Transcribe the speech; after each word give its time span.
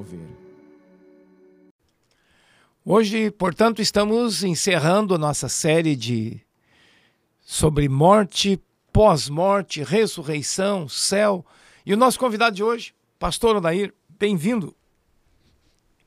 Mover. 0.00 0.20
Hoje, 2.82 3.30
portanto, 3.30 3.82
estamos 3.82 4.42
encerrando 4.42 5.14
a 5.14 5.18
nossa 5.18 5.46
série 5.46 5.94
de 5.94 6.40
sobre 7.42 7.86
morte, 7.86 8.58
pós-morte, 8.90 9.82
ressurreição, 9.82 10.88
céu. 10.88 11.44
E 11.84 11.92
o 11.92 11.98
nosso 11.98 12.18
convidado 12.18 12.56
de 12.56 12.62
hoje, 12.62 12.94
pastor 13.18 13.56
Odair, 13.56 13.92
bem-vindo. 14.18 14.74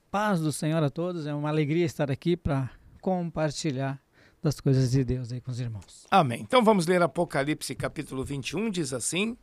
Paz 0.09 0.39
do 0.39 0.51
Senhor 0.51 0.81
a 0.81 0.89
todos, 0.89 1.27
é 1.27 1.33
uma 1.33 1.49
alegria 1.49 1.85
estar 1.85 2.09
aqui 2.09 2.35
para 2.35 2.71
compartilhar 2.99 4.01
das 4.41 4.59
coisas 4.59 4.89
de 4.89 5.03
Deus 5.03 5.31
aí 5.31 5.39
com 5.39 5.51
os 5.51 5.59
irmãos. 5.59 6.07
Amém. 6.09 6.41
Então 6.41 6.63
vamos 6.63 6.87
ler 6.87 7.01
Apocalipse 7.03 7.75
capítulo 7.75 8.25
21, 8.25 8.71
diz 8.71 8.91
assim: 8.91 9.37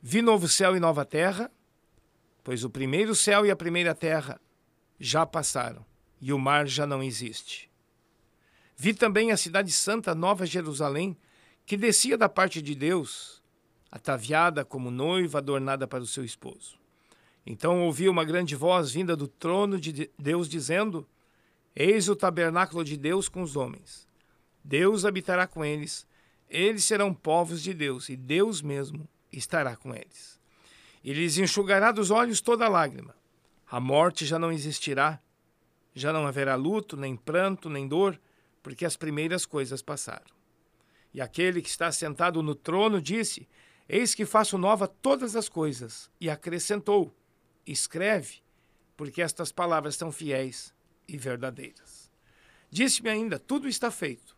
Vi 0.00 0.22
novo 0.22 0.46
céu 0.46 0.76
e 0.76 0.80
nova 0.80 1.04
terra, 1.04 1.50
pois 2.46 2.62
o 2.62 2.70
primeiro 2.70 3.12
céu 3.12 3.44
e 3.44 3.50
a 3.50 3.56
primeira 3.56 3.92
terra 3.92 4.40
já 5.00 5.26
passaram, 5.26 5.84
e 6.20 6.32
o 6.32 6.38
mar 6.38 6.68
já 6.68 6.86
não 6.86 7.02
existe. 7.02 7.68
Vi 8.76 8.94
também 8.94 9.32
a 9.32 9.36
cidade 9.36 9.72
santa, 9.72 10.14
Nova 10.14 10.46
Jerusalém, 10.46 11.16
que 11.66 11.76
descia 11.76 12.16
da 12.16 12.28
parte 12.28 12.62
de 12.62 12.76
Deus, 12.76 13.42
ataviada 13.90 14.64
como 14.64 14.92
noiva 14.92 15.38
adornada 15.38 15.88
para 15.88 16.04
o 16.04 16.06
seu 16.06 16.24
esposo. 16.24 16.78
Então 17.44 17.82
ouvi 17.84 18.08
uma 18.08 18.24
grande 18.24 18.54
voz 18.54 18.92
vinda 18.92 19.16
do 19.16 19.26
trono 19.26 19.80
de 19.80 20.08
Deus 20.16 20.48
dizendo: 20.48 21.04
Eis 21.74 22.08
o 22.08 22.14
tabernáculo 22.14 22.84
de 22.84 22.96
Deus 22.96 23.28
com 23.28 23.42
os 23.42 23.56
homens. 23.56 24.06
Deus 24.62 25.04
habitará 25.04 25.48
com 25.48 25.64
eles, 25.64 26.06
eles 26.48 26.84
serão 26.84 27.12
povos 27.12 27.60
de 27.60 27.74
Deus, 27.74 28.08
e 28.08 28.16
Deus 28.16 28.62
mesmo 28.62 29.08
estará 29.32 29.74
com 29.74 29.92
eles. 29.92 30.36
E 31.06 31.12
lhes 31.12 31.38
enxugará 31.38 31.92
dos 31.92 32.10
olhos 32.10 32.40
toda 32.40 32.68
lágrima. 32.68 33.14
A 33.70 33.78
morte 33.78 34.26
já 34.26 34.40
não 34.40 34.50
existirá, 34.50 35.22
já 35.94 36.12
não 36.12 36.26
haverá 36.26 36.56
luto, 36.56 36.96
nem 36.96 37.14
pranto, 37.14 37.70
nem 37.70 37.86
dor, 37.86 38.20
porque 38.60 38.84
as 38.84 38.96
primeiras 38.96 39.46
coisas 39.46 39.80
passaram. 39.80 40.26
E 41.14 41.20
aquele 41.20 41.62
que 41.62 41.68
está 41.68 41.92
sentado 41.92 42.42
no 42.42 42.56
trono 42.56 43.00
disse: 43.00 43.48
Eis 43.88 44.16
que 44.16 44.26
faço 44.26 44.58
nova 44.58 44.88
todas 44.88 45.36
as 45.36 45.48
coisas. 45.48 46.10
E 46.20 46.28
acrescentou: 46.28 47.14
Escreve, 47.64 48.42
porque 48.96 49.22
estas 49.22 49.52
palavras 49.52 49.94
são 49.94 50.10
fiéis 50.10 50.74
e 51.06 51.16
verdadeiras. 51.16 52.10
Disse-me 52.68 53.10
ainda: 53.10 53.38
Tudo 53.38 53.68
está 53.68 53.92
feito. 53.92 54.36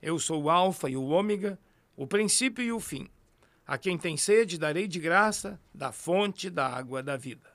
Eu 0.00 0.18
sou 0.18 0.44
o 0.44 0.50
Alfa 0.50 0.88
e 0.88 0.96
o 0.96 1.04
Ômega, 1.08 1.58
o 1.94 2.06
princípio 2.06 2.64
e 2.64 2.72
o 2.72 2.80
fim. 2.80 3.06
A 3.66 3.76
quem 3.76 3.98
tem 3.98 4.16
sede, 4.16 4.58
darei 4.58 4.86
de 4.86 5.00
graça 5.00 5.60
da 5.74 5.90
fonte 5.90 6.48
da 6.48 6.68
água 6.68 7.02
da 7.02 7.16
vida. 7.16 7.50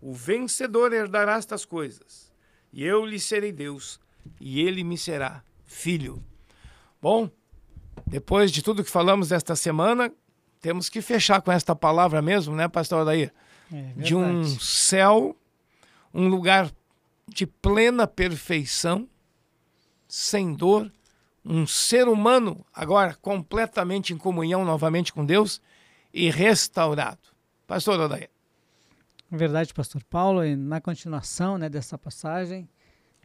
O 0.00 0.12
vencedor 0.12 0.92
herdará 0.92 1.36
estas 1.36 1.64
coisas, 1.64 2.32
e 2.72 2.84
eu 2.84 3.04
lhe 3.04 3.20
serei 3.20 3.52
Deus, 3.52 4.00
e 4.40 4.60
ele 4.60 4.82
me 4.82 4.98
será 4.98 5.42
filho. 5.64 6.22
Bom, 7.00 7.30
depois 8.06 8.50
de 8.50 8.62
tudo 8.62 8.84
que 8.84 8.90
falamos 8.90 9.30
esta 9.32 9.54
semana, 9.54 10.12
temos 10.60 10.88
que 10.88 11.00
fechar 11.00 11.40
com 11.40 11.52
esta 11.52 11.74
palavra 11.74 12.20
mesmo, 12.20 12.54
né, 12.54 12.68
pastor 12.68 13.04
Daí? 13.04 13.30
É, 13.72 13.92
de 13.96 14.14
um 14.14 14.44
céu, 14.44 15.36
um 16.12 16.26
lugar 16.26 16.70
de 17.28 17.46
plena 17.46 18.06
perfeição, 18.06 19.08
sem 20.08 20.54
dor, 20.54 20.90
um 21.48 21.66
ser 21.66 22.06
humano 22.06 22.64
agora 22.74 23.14
completamente 23.14 24.12
em 24.12 24.18
comunhão 24.18 24.66
novamente 24.66 25.14
com 25.14 25.24
Deus 25.24 25.62
e 26.12 26.30
restaurado. 26.30 27.20
Pastor 27.66 27.98
Odair. 27.98 28.28
Verdade, 29.30 29.72
pastor 29.72 30.02
Paulo, 30.04 30.44
e 30.44 30.54
na 30.54 30.80
continuação 30.80 31.56
né, 31.56 31.68
dessa 31.68 31.96
passagem, 31.96 32.68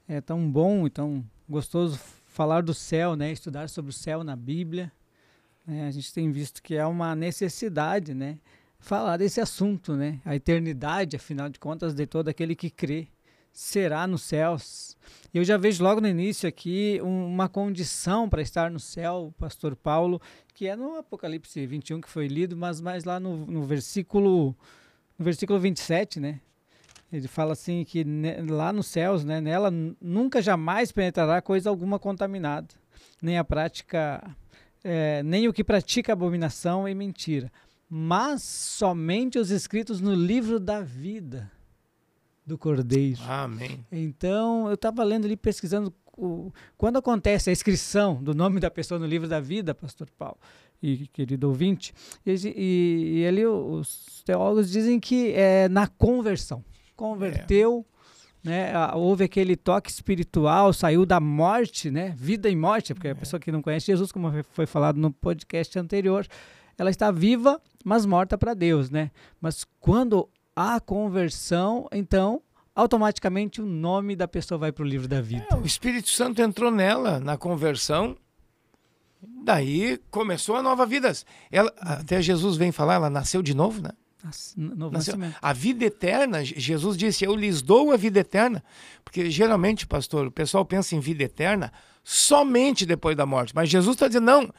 é 0.08 0.22
tão 0.22 0.50
bom 0.50 0.88
e 0.88 0.90
tão 0.90 1.24
gostoso 1.48 2.00
falar 2.26 2.64
do 2.64 2.74
céu, 2.74 3.16
né, 3.16 3.32
estudar 3.32 3.70
sobre 3.70 3.92
o 3.92 3.94
céu 3.94 4.24
na 4.24 4.36
Bíblia. 4.36 4.92
É, 5.68 5.86
a 5.86 5.92
gente 5.92 6.14
tem 6.14 6.32
visto 6.32 6.62
que 6.64 6.76
é 6.76 6.86
uma 6.86 7.16
necessidade, 7.16 8.14
né, 8.14 8.38
falar 8.80 9.18
desse 9.18 9.40
assunto, 9.40 9.96
né, 9.96 10.20
a 10.26 10.36
eternidade, 10.36 11.16
afinal 11.16 11.50
de 11.50 11.60
contas, 11.60 11.94
de 11.94 12.06
todo 12.06 12.28
aquele 12.30 12.56
que 12.56 12.70
crê 12.70 13.08
será 13.54 14.08
nos 14.08 14.24
céus. 14.24 14.98
Eu 15.32 15.44
já 15.44 15.58
vejo 15.58 15.84
logo 15.84 16.02
no 16.02 16.08
início 16.08 16.50
aqui 16.50 17.00
uma 17.02 17.48
condição 17.48 18.28
para 18.28 18.42
estar 18.42 18.72
no 18.72 18.80
céu, 18.80 19.34
pastor 19.38 19.76
Paulo, 19.76 20.20
que 20.54 20.68
é 20.68 20.76
no 20.76 20.98
Apocalipse 20.98 21.66
21 21.66 22.02
que 22.02 22.10
foi 22.10 22.28
lido, 22.28 22.58
mas 22.58 22.82
mais 22.82 23.04
lá 23.04 23.20
no, 23.20 23.46
no 23.46 23.64
versículo 23.64 24.56
no 25.18 25.24
versículo 25.24 25.60
27, 25.60 26.20
né? 26.20 26.42
Ele 27.12 27.28
fala 27.28 27.54
assim 27.54 27.84
que 27.84 28.04
ne, 28.04 28.42
lá 28.42 28.74
nos 28.74 28.88
céus, 28.88 29.24
né, 29.24 29.40
nela 29.40 29.72
nunca 30.02 30.42
jamais 30.42 30.92
penetrará 30.92 31.42
coisa 31.44 31.70
alguma 31.70 32.00
contaminada, 32.00 32.70
nem 33.22 33.38
a 33.38 33.44
prática, 33.44 34.36
é, 34.84 35.22
nem 35.22 35.48
o 35.48 35.54
que 35.54 35.64
pratica 35.64 36.12
abominação 36.12 36.90
e 36.90 36.96
mentira, 36.96 37.52
mas 37.88 38.42
somente 38.42 39.38
os 39.38 39.52
escritos 39.52 40.02
no 40.02 40.16
livro 40.16 40.60
da 40.60 40.82
vida 40.82 41.52
do 42.46 42.58
Cordeiro. 42.58 43.22
Amém. 43.24 43.86
Então, 43.92 44.68
eu 44.68 44.74
estava 44.74 45.04
lendo 45.04 45.26
ali, 45.26 45.38
pesquisando 45.38 45.94
o, 46.18 46.52
quando 46.78 46.98
acontece 46.98 47.50
a 47.50 47.54
inscrição 47.54 48.22
do 48.22 48.34
nome 48.34 48.60
da 48.60 48.70
pessoa 48.70 49.00
no 49.00 49.06
livro 49.06 49.28
da 49.28 49.40
vida, 49.40 49.74
pastor 49.74 50.10
Paulo 50.18 50.38
e 50.82 51.08
querido 51.08 51.48
ouvinte, 51.48 51.94
e, 52.26 52.32
e, 52.34 53.20
e 53.22 53.26
ali 53.26 53.46
os 53.46 54.22
teólogos 54.26 54.70
dizem 54.70 55.00
que 55.00 55.32
é 55.32 55.70
na 55.70 55.88
conversão. 55.88 56.64
Converteu, 56.94 57.86
é. 58.46 58.50
né, 58.50 58.74
houve 58.94 59.24
aquele 59.24 59.56
toque 59.56 59.90
espiritual, 59.90 60.74
saiu 60.74 61.06
da 61.06 61.22
morte, 61.22 61.90
né, 61.90 62.14
vida 62.18 62.50
e 62.50 62.56
morte, 62.56 62.94
porque 62.94 63.08
é. 63.08 63.12
a 63.12 63.16
pessoa 63.16 63.40
que 63.40 63.50
não 63.50 63.62
conhece 63.62 63.86
Jesus, 63.86 64.12
como 64.12 64.30
foi 64.52 64.66
falado 64.66 64.98
no 64.98 65.10
podcast 65.10 65.80
anterior, 65.80 66.28
ela 66.78 66.90
está 66.90 67.10
viva, 67.12 67.62
mas 67.84 68.06
morta 68.06 68.38
para 68.38 68.54
Deus, 68.54 68.90
né? 68.90 69.10
Mas 69.40 69.66
quando 69.80 70.28
a 70.56 70.80
conversão, 70.80 71.88
então 71.92 72.42
automaticamente 72.76 73.62
o 73.62 73.66
nome 73.66 74.16
da 74.16 74.28
pessoa 74.28 74.58
vai 74.58 74.72
para 74.72 74.84
o 74.84 74.88
livro 74.88 75.08
da 75.08 75.22
vida. 75.22 75.46
É, 75.52 75.56
o 75.56 75.66
Espírito 75.66 76.10
Santo 76.10 76.42
entrou 76.42 76.72
nela 76.72 77.20
na 77.20 77.38
conversão, 77.38 78.18
daí 79.22 80.00
começou 80.10 80.56
a 80.56 80.64
nova 80.64 80.86
vida. 80.86 81.12
Ela, 81.52 81.72
até 81.78 82.22
Jesus 82.22 82.58
vem 82.58 82.72
falar, 82.72 82.96
ela 82.96 83.10
nasceu 83.10 83.42
de 83.42 83.54
novo, 83.54 83.82
né? 83.82 83.92
Novo 84.56 84.94
nasceu, 84.94 85.16
a 85.42 85.52
vida 85.52 85.84
eterna, 85.84 86.46
Jesus 86.46 86.96
disse: 86.96 87.26
Eu 87.26 87.36
lhes 87.36 87.62
dou 87.62 87.92
a 87.92 87.98
vida 87.98 88.22
eterna. 88.22 88.64
Porque 89.04 89.30
geralmente, 89.30 89.86
pastor, 89.86 90.28
o 90.28 90.32
pessoal 90.32 90.64
pensa 90.64 90.96
em 90.96 91.00
vida 91.02 91.24
eterna 91.24 91.74
somente 92.06 92.86
depois 92.86 93.18
da 93.18 93.26
morte. 93.26 93.54
Mas 93.54 93.68
Jesus 93.68 93.96
está 93.96 94.08
dizendo: 94.08 94.26
Não, 94.26 94.54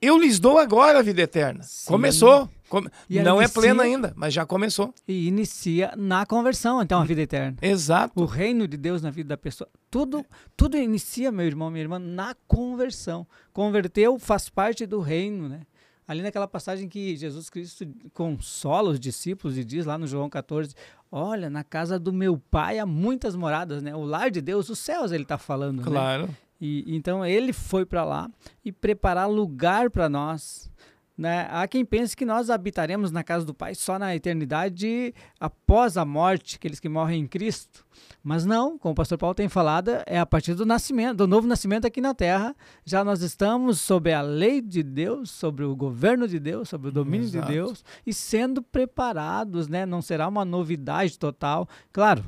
eu 0.00 0.18
lhes 0.18 0.38
dou 0.38 0.58
agora 0.58 0.98
a 0.98 1.02
vida 1.02 1.22
eterna. 1.22 1.62
Sim. 1.62 1.90
Começou. 1.90 2.50
Come... 2.68 2.90
Não 3.08 3.40
inicia... 3.40 3.44
é 3.44 3.48
plena 3.48 3.82
ainda, 3.82 4.12
mas 4.16 4.34
já 4.34 4.44
começou. 4.44 4.94
E 5.06 5.26
inicia 5.28 5.92
na 5.96 6.26
conversão, 6.26 6.82
então, 6.82 7.00
a 7.00 7.04
vida 7.04 7.22
eterna. 7.22 7.56
Exato. 7.62 8.20
O 8.20 8.24
reino 8.24 8.68
de 8.68 8.76
Deus 8.76 9.02
na 9.02 9.10
vida 9.10 9.30
da 9.30 9.36
pessoa. 9.36 9.68
Tudo, 9.90 10.24
tudo 10.56 10.76
inicia, 10.76 11.32
meu 11.32 11.46
irmão, 11.46 11.70
minha 11.70 11.82
irmã, 11.82 11.98
na 11.98 12.34
conversão. 12.46 13.26
Converteu 13.52 14.18
faz 14.18 14.48
parte 14.48 14.86
do 14.86 15.00
reino, 15.00 15.48
né? 15.48 15.62
Ali 16.06 16.22
naquela 16.22 16.48
passagem 16.48 16.88
que 16.88 17.14
Jesus 17.16 17.50
Cristo 17.50 17.86
consola 18.14 18.90
os 18.90 18.98
discípulos 18.98 19.58
e 19.58 19.64
diz 19.64 19.84
lá 19.84 19.98
no 19.98 20.06
João 20.06 20.30
14: 20.30 20.74
Olha, 21.12 21.50
na 21.50 21.62
casa 21.62 21.98
do 21.98 22.14
meu 22.14 22.38
pai 22.50 22.78
há 22.78 22.86
muitas 22.86 23.36
moradas, 23.36 23.82
né? 23.82 23.94
O 23.94 24.04
lar 24.04 24.30
de 24.30 24.40
Deus, 24.40 24.70
os 24.70 24.78
céus, 24.78 25.12
ele 25.12 25.24
está 25.24 25.36
falando. 25.36 25.80
Né? 25.80 25.84
Claro. 25.84 26.26
Né? 26.28 26.34
E, 26.60 26.96
então 26.96 27.24
ele 27.24 27.52
foi 27.52 27.84
para 27.84 28.04
lá 28.04 28.30
e 28.64 28.72
preparar 28.72 29.28
lugar 29.28 29.90
para 29.90 30.08
nós. 30.08 30.70
Né? 31.18 31.48
Há 31.50 31.66
quem 31.66 31.84
pense 31.84 32.16
que 32.16 32.24
nós 32.24 32.48
habitaremos 32.48 33.10
na 33.10 33.24
casa 33.24 33.44
do 33.44 33.52
Pai 33.52 33.74
só 33.74 33.98
na 33.98 34.14
eternidade 34.14 35.12
após 35.40 35.96
a 35.96 36.04
morte, 36.04 36.54
aqueles 36.54 36.78
que 36.78 36.88
morrem 36.88 37.22
em 37.22 37.26
Cristo. 37.26 37.84
Mas 38.22 38.46
não, 38.46 38.78
como 38.78 38.92
o 38.92 38.94
pastor 38.94 39.18
Paulo 39.18 39.34
tem 39.34 39.48
falado, 39.48 39.90
é 40.06 40.16
a 40.16 40.24
partir 40.24 40.54
do 40.54 40.64
nascimento, 40.64 41.16
do 41.16 41.26
novo 41.26 41.48
nascimento 41.48 41.88
aqui 41.88 42.00
na 42.00 42.14
terra. 42.14 42.54
Já 42.84 43.02
nós 43.02 43.20
estamos 43.20 43.80
sob 43.80 44.12
a 44.12 44.22
lei 44.22 44.60
de 44.60 44.84
Deus, 44.84 45.32
sobre 45.32 45.64
o 45.64 45.74
governo 45.74 46.28
de 46.28 46.38
Deus, 46.38 46.68
sobre 46.68 46.90
o 46.90 46.92
domínio 46.92 47.26
Exato. 47.26 47.46
de 47.48 47.52
Deus 47.52 47.84
e 48.06 48.14
sendo 48.14 48.62
preparados, 48.62 49.66
né? 49.66 49.84
Não 49.84 50.00
será 50.00 50.28
uma 50.28 50.44
novidade 50.44 51.18
total. 51.18 51.68
Claro, 51.92 52.24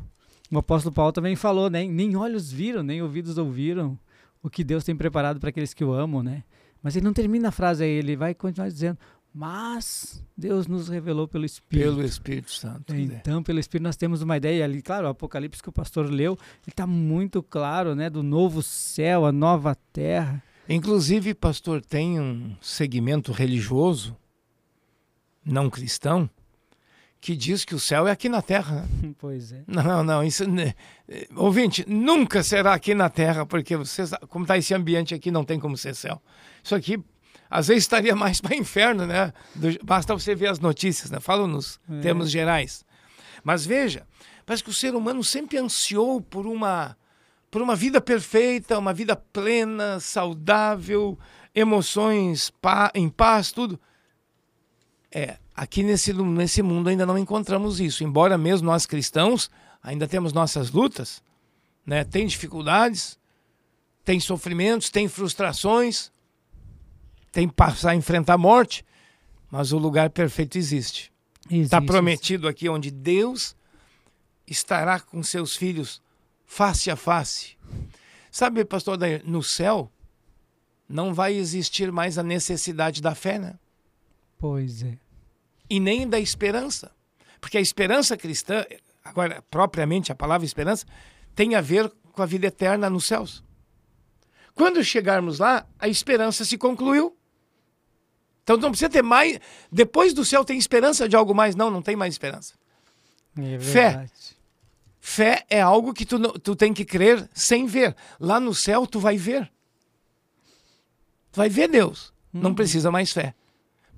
o 0.51 0.59
apóstolo 0.59 0.93
Paulo 0.93 1.13
também 1.13 1.37
falou, 1.37 1.71
né? 1.71 1.85
Nem 1.85 2.17
olhos 2.17 2.51
viram, 2.51 2.83
nem 2.83 3.01
ouvidos 3.01 3.39
ouviram 3.39 3.97
o 4.43 4.51
que 4.51 4.65
Deus 4.65 4.83
tem 4.83 4.97
preparado 4.97 5.39
para 5.39 5.51
aqueles 5.51 5.73
que 5.73 5.85
o 5.85 5.93
amam, 5.93 6.25
né? 6.25 6.43
Mas 6.83 6.97
ele 6.97 7.05
não 7.05 7.13
termina 7.13 7.49
a 7.49 7.53
frase 7.53 7.85
aí, 7.85 7.91
ele 7.91 8.17
vai 8.17 8.35
continuar 8.35 8.69
dizendo: 8.69 8.99
Mas 9.33 10.25
Deus 10.37 10.67
nos 10.67 10.89
revelou 10.89 11.29
pelo 11.29 11.45
Espírito. 11.45 11.85
Pelo 11.85 12.05
Espírito 12.05 12.51
Santo. 12.51 12.95
Então, 12.95 13.43
pelo 13.43 13.61
Espírito, 13.61 13.85
nós 13.85 13.97
temos 13.97 14.23
uma 14.23 14.37
ideia 14.37 14.65
ali. 14.65 14.83
Claro, 14.83 15.07
o 15.07 15.11
Apocalipse 15.11 15.63
que 15.63 15.69
o 15.69 15.73
pastor 15.73 16.11
leu, 16.11 16.33
ele 16.63 16.73
está 16.73 16.87
muito 16.87 17.43
claro, 17.43 17.95
né? 17.95 18.09
Do 18.09 18.23
novo 18.23 18.63
céu, 18.63 19.27
a 19.27 19.33
nova 19.33 19.75
terra. 19.93 20.43
Inclusive, 20.69 21.35
pastor, 21.35 21.83
tem 21.83 22.21
um 22.21 22.57
segmento 22.61 23.33
religioso, 23.33 24.17
não 25.45 25.69
cristão, 25.69 26.31
que 27.21 27.37
diz 27.37 27.65
que 27.65 27.75
o 27.75 27.79
céu 27.79 28.09
é 28.09 28.11
aqui 28.11 28.29
na 28.29 28.41
terra. 28.41 28.89
Né? 29.03 29.13
Pois 29.19 29.53
é. 29.53 29.63
Não, 29.67 30.03
não, 30.03 30.25
isso. 30.25 30.49
Né, 30.49 30.75
ouvinte, 31.37 31.85
nunca 31.87 32.43
será 32.43 32.73
aqui 32.73 32.95
na 32.95 33.11
terra, 33.11 33.45
porque 33.45 33.77
você, 33.77 34.05
como 34.29 34.45
está 34.45 34.57
esse 34.57 34.73
ambiente 34.73 35.15
aqui, 35.15 35.31
não 35.31 35.45
tem 35.45 35.61
como 35.61 35.77
ser 35.77 35.95
céu. 35.95 36.21
Isso 36.65 36.75
aqui, 36.75 36.99
às 37.51 37.69
vezes, 37.69 37.85
estaria 37.85 38.17
mais 38.17 38.41
para 38.43 38.57
inferno, 38.57 39.07
né? 39.07 39.33
Basta 39.85 40.15
você 40.15 40.35
ver 40.35 40.49
as 40.49 40.59
notícias, 40.59 41.11
né? 41.11 41.21
Falam 41.21 41.47
nos 41.47 41.79
é. 41.91 42.01
termos 42.01 42.31
gerais. 42.31 42.85
Mas 43.45 43.67
veja, 43.67 44.07
parece 44.47 44.65
que 44.65 44.71
o 44.71 44.75
ser 44.75 44.95
humano 44.95 45.23
sempre 45.23 45.59
ansiou 45.59 46.21
por 46.21 46.47
uma, 46.47 46.97
por 47.51 47.61
uma 47.61 47.77
vida 47.77 48.01
perfeita, 48.01 48.79
uma 48.79 48.95
vida 48.95 49.15
plena, 49.15 50.01
saudável, 50.01 51.19
emoções 51.55 52.51
pa, 52.63 52.91
em 52.95 53.09
paz, 53.11 53.53
tudo. 53.53 53.79
É, 55.13 55.39
aqui 55.55 55.83
nesse, 55.83 56.13
nesse 56.13 56.63
mundo 56.63 56.89
ainda 56.89 57.05
não 57.05 57.19
encontramos 57.19 57.81
isso. 57.81 58.05
Embora 58.05 58.39
mesmo 58.39 58.67
nós 58.67 58.87
cristãos 58.87 59.51
ainda 59.83 60.07
temos 60.07 60.33
nossas 60.33 60.71
lutas, 60.71 61.23
né? 61.85 62.05
tem 62.05 62.27
dificuldades, 62.27 63.19
tem 64.05 64.21
sofrimentos, 64.21 64.91
tem 64.91 65.09
frustrações, 65.09 66.11
tem 67.33 67.49
passar 67.49 67.91
a 67.91 67.97
enfrentar 67.97 68.35
a 68.35 68.39
morte, 68.39 68.85
mas 69.51 69.73
o 69.73 69.79
lugar 69.79 70.11
perfeito 70.11 70.59
existe. 70.59 71.13
Está 71.51 71.81
prometido 71.81 72.47
aqui 72.47 72.69
onde 72.69 72.91
Deus 72.91 73.57
estará 74.47 75.01
com 75.01 75.23
seus 75.23 75.57
filhos 75.57 76.01
face 76.45 76.91
a 76.91 76.97
face. 76.97 77.57
Sabe, 78.31 78.65
pastor, 78.65 78.99
no 79.25 79.43
céu 79.43 79.91
não 80.89 81.15
vai 81.15 81.35
existir 81.35 81.91
mais 81.91 82.19
a 82.19 82.23
necessidade 82.23 83.01
da 83.01 83.15
fé, 83.15 83.39
né? 83.39 83.55
Pois 84.41 84.83
é. 84.83 84.99
E 85.69 85.79
nem 85.79 86.09
da 86.09 86.19
esperança. 86.19 86.91
Porque 87.41 87.59
a 87.59 87.61
esperança 87.61 88.17
cristã, 88.17 88.65
agora, 89.05 89.45
propriamente 89.51 90.11
a 90.11 90.15
palavra 90.15 90.47
esperança, 90.47 90.87
tem 91.35 91.55
a 91.55 91.61
ver 91.61 91.93
com 92.13 92.23
a 92.23 92.27
vida 92.27 92.47
eterna 92.47 92.91
nos 92.91 93.05
céus. 93.05 93.45
Quando 94.55 94.83
chegarmos 94.83 95.39
lá, 95.39 95.67
a 95.79 95.89
esperança 95.89 96.45
se 96.45 96.59
concluiu. 96.59 97.17
Então 98.43 98.57
não 98.57 98.71
precisa 98.71 98.91
ter 98.91 99.03
mais. 99.03 99.39
Depois 99.71 100.13
do 100.13 100.25
céu 100.25 100.45
tem 100.45 100.59
esperança 100.59 101.09
de 101.09 101.15
algo 101.15 101.35
mais? 101.35 101.55
Não, 101.55 101.71
não 101.71 101.83
tem 101.83 101.95
mais 101.95 102.15
esperança. 102.15 102.55
É 103.39 103.59
Fé. 103.61 104.07
Fé 104.99 105.47
é 105.49 105.61
algo 105.61 105.95
que 105.95 106.05
tu, 106.05 106.19
tu 106.41 106.57
tem 106.57 106.75
que 106.75 106.85
crer 106.85 107.29
sem 107.33 107.67
ver. 107.67 107.95
Lá 108.19 108.41
no 108.41 108.55
céu 108.55 108.87
tu 108.87 108.99
vai 108.99 109.17
ver. 109.17 109.51
Tu 111.31 111.37
vai 111.37 111.49
ver 111.49 111.69
Deus. 111.69 112.13
Uhum. 112.35 112.41
Não 112.41 112.55
precisa 112.55 112.91
mais 112.91 113.13
fé. 113.13 113.35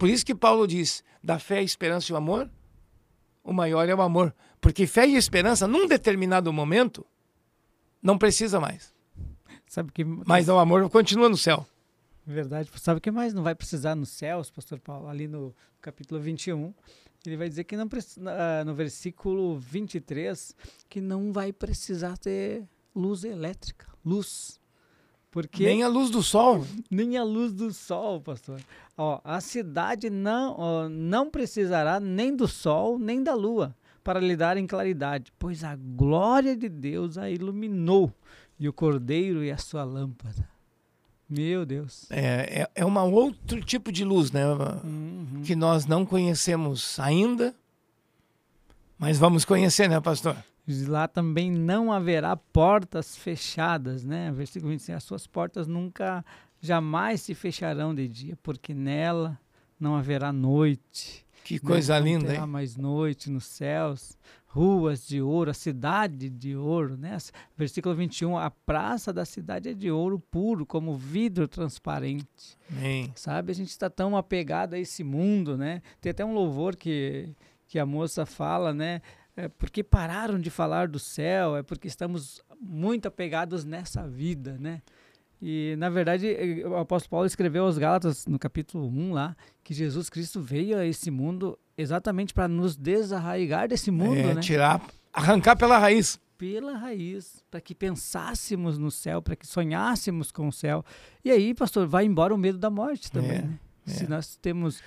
Por 0.02 0.10
isso 0.10 0.26
que 0.26 0.34
Paulo 0.34 0.66
diz: 0.66 1.04
da 1.22 1.38
fé, 1.38 1.58
a 1.58 1.62
esperança 1.62 2.10
e 2.10 2.12
o 2.12 2.16
amor, 2.16 2.50
o 3.44 3.52
maior 3.52 3.88
é 3.88 3.94
o 3.94 4.02
amor. 4.02 4.34
Porque 4.60 4.84
fé 4.84 5.06
e 5.06 5.14
esperança, 5.14 5.68
num 5.68 5.86
determinado 5.86 6.52
momento, 6.52 7.06
não 8.02 8.18
precisa 8.18 8.58
mais. 8.58 8.92
Sabe 9.64 9.92
que... 9.92 10.02
Mas 10.02 10.48
o 10.48 10.58
amor 10.58 10.90
continua 10.90 11.28
no 11.28 11.36
céu. 11.36 11.64
Verdade. 12.26 12.68
Sabe 12.80 12.98
o 12.98 13.00
que 13.00 13.12
mais 13.12 13.32
não 13.32 13.44
vai 13.44 13.54
precisar 13.54 13.94
nos 13.94 14.08
céus, 14.08 14.50
pastor 14.50 14.80
Paulo? 14.80 15.06
Ali 15.06 15.28
no 15.28 15.54
capítulo 15.80 16.20
21, 16.20 16.74
ele 17.24 17.36
vai 17.36 17.48
dizer 17.48 17.62
que 17.62 17.76
não 17.76 17.88
ah, 18.26 18.64
no 18.64 18.74
versículo 18.74 19.56
23 19.56 20.56
que 20.88 21.00
não 21.00 21.32
vai 21.32 21.52
precisar 21.52 22.18
ter 22.18 22.64
luz 22.92 23.22
elétrica, 23.22 23.86
luz. 24.04 24.60
Porque 25.32 25.64
nem 25.64 25.82
a 25.82 25.88
luz 25.88 26.10
do 26.10 26.22
sol. 26.22 26.64
Nem 26.88 27.16
a 27.16 27.24
luz 27.24 27.52
do 27.52 27.72
sol, 27.72 28.20
pastor. 28.20 28.60
Ó, 28.96 29.18
a 29.24 29.40
cidade 29.40 30.10
não, 30.10 30.54
ó, 30.58 30.88
não 30.88 31.30
precisará 31.30 31.98
nem 31.98 32.36
do 32.36 32.46
sol, 32.46 32.98
nem 32.98 33.22
da 33.22 33.34
lua 33.34 33.74
para 34.04 34.20
lhe 34.20 34.36
darem 34.36 34.66
claridade, 34.66 35.32
pois 35.38 35.64
a 35.64 35.76
glória 35.76 36.56
de 36.56 36.68
Deus 36.68 37.16
a 37.16 37.30
iluminou, 37.30 38.12
e 38.58 38.68
o 38.68 38.72
cordeiro 38.72 39.42
e 39.42 39.50
a 39.50 39.56
sua 39.56 39.84
lâmpada. 39.84 40.48
Meu 41.28 41.64
Deus. 41.64 42.10
É, 42.10 42.62
é, 42.62 42.70
é 42.74 42.84
um 42.84 43.12
outro 43.12 43.60
tipo 43.62 43.90
de 43.90 44.04
luz, 44.04 44.30
né? 44.30 44.46
Uhum. 44.46 45.42
Que 45.44 45.56
nós 45.56 45.86
não 45.86 46.04
conhecemos 46.04 46.98
ainda, 47.00 47.54
mas 48.98 49.18
vamos 49.18 49.44
conhecer, 49.44 49.88
né, 49.88 50.00
pastor? 50.00 50.36
Lá 50.86 51.08
também 51.08 51.50
não 51.50 51.92
haverá 51.92 52.36
portas 52.36 53.16
fechadas, 53.16 54.04
né? 54.04 54.30
Versículo 54.32 54.70
25, 54.70 54.96
as 54.96 55.04
suas 55.04 55.26
portas 55.26 55.66
nunca, 55.66 56.24
jamais 56.60 57.20
se 57.20 57.34
fecharão 57.34 57.94
de 57.94 58.06
dia, 58.06 58.38
porque 58.42 58.72
nela 58.72 59.38
não 59.78 59.96
haverá 59.96 60.32
noite. 60.32 61.26
Que 61.44 61.58
coisa 61.58 61.98
não 61.98 62.06
linda, 62.06 62.34
hein? 62.34 62.46
mais 62.46 62.76
noite 62.76 63.28
nos 63.28 63.44
céus, 63.44 64.16
ruas 64.46 65.04
de 65.06 65.20
ouro, 65.20 65.50
a 65.50 65.54
cidade 65.54 66.30
de 66.30 66.54
ouro, 66.54 66.96
né? 66.96 67.16
Versículo 67.56 67.94
21, 67.96 68.38
a 68.38 68.48
praça 68.48 69.12
da 69.12 69.24
cidade 69.24 69.70
é 69.70 69.74
de 69.74 69.90
ouro 69.90 70.20
puro, 70.20 70.64
como 70.64 70.94
vidro 70.94 71.48
transparente. 71.48 72.56
Amém. 72.70 73.10
Sabe, 73.16 73.50
a 73.50 73.54
gente 73.54 73.70
está 73.70 73.90
tão 73.90 74.16
apegado 74.16 74.74
a 74.74 74.78
esse 74.78 75.02
mundo, 75.02 75.56
né? 75.56 75.82
Tem 76.00 76.10
até 76.10 76.24
um 76.24 76.32
louvor 76.32 76.76
que, 76.76 77.30
que 77.66 77.78
a 77.78 77.84
moça 77.84 78.24
fala, 78.24 78.72
né? 78.72 79.02
É 79.36 79.48
porque 79.48 79.82
pararam 79.82 80.38
de 80.38 80.50
falar 80.50 80.88
do 80.88 80.98
céu, 80.98 81.56
é 81.56 81.62
porque 81.62 81.88
estamos 81.88 82.42
muito 82.60 83.06
apegados 83.06 83.64
nessa 83.64 84.06
vida, 84.06 84.56
né? 84.58 84.82
E, 85.40 85.74
na 85.76 85.90
verdade, 85.90 86.36
o 86.64 86.76
apóstolo 86.76 87.10
Paulo 87.10 87.26
escreveu 87.26 87.64
aos 87.64 87.76
Gálatas, 87.76 88.26
no 88.26 88.38
capítulo 88.38 88.86
1 88.86 89.12
lá, 89.12 89.36
que 89.64 89.74
Jesus 89.74 90.08
Cristo 90.08 90.40
veio 90.40 90.78
a 90.78 90.86
esse 90.86 91.10
mundo 91.10 91.58
exatamente 91.76 92.32
para 92.32 92.46
nos 92.46 92.76
desarraigar 92.76 93.66
desse 93.66 93.90
mundo, 93.90 94.18
é, 94.18 94.34
né? 94.34 94.40
Tirar, 94.40 94.80
arrancar 95.12 95.56
pela 95.56 95.78
raiz. 95.78 96.20
Pela 96.38 96.76
raiz, 96.76 97.44
para 97.50 97.60
que 97.60 97.74
pensássemos 97.74 98.78
no 98.78 98.90
céu, 98.90 99.20
para 99.20 99.34
que 99.34 99.46
sonhássemos 99.46 100.30
com 100.30 100.46
o 100.46 100.52
céu. 100.52 100.84
E 101.24 101.30
aí, 101.30 101.54
pastor, 101.54 101.88
vai 101.88 102.04
embora 102.04 102.32
o 102.32 102.38
medo 102.38 102.58
da 102.58 102.70
morte 102.70 103.10
também, 103.10 103.38
é, 103.38 103.42
né? 103.42 103.58
É. 103.86 103.90
Se 103.90 104.08
nós 104.08 104.36
temos 104.36 104.80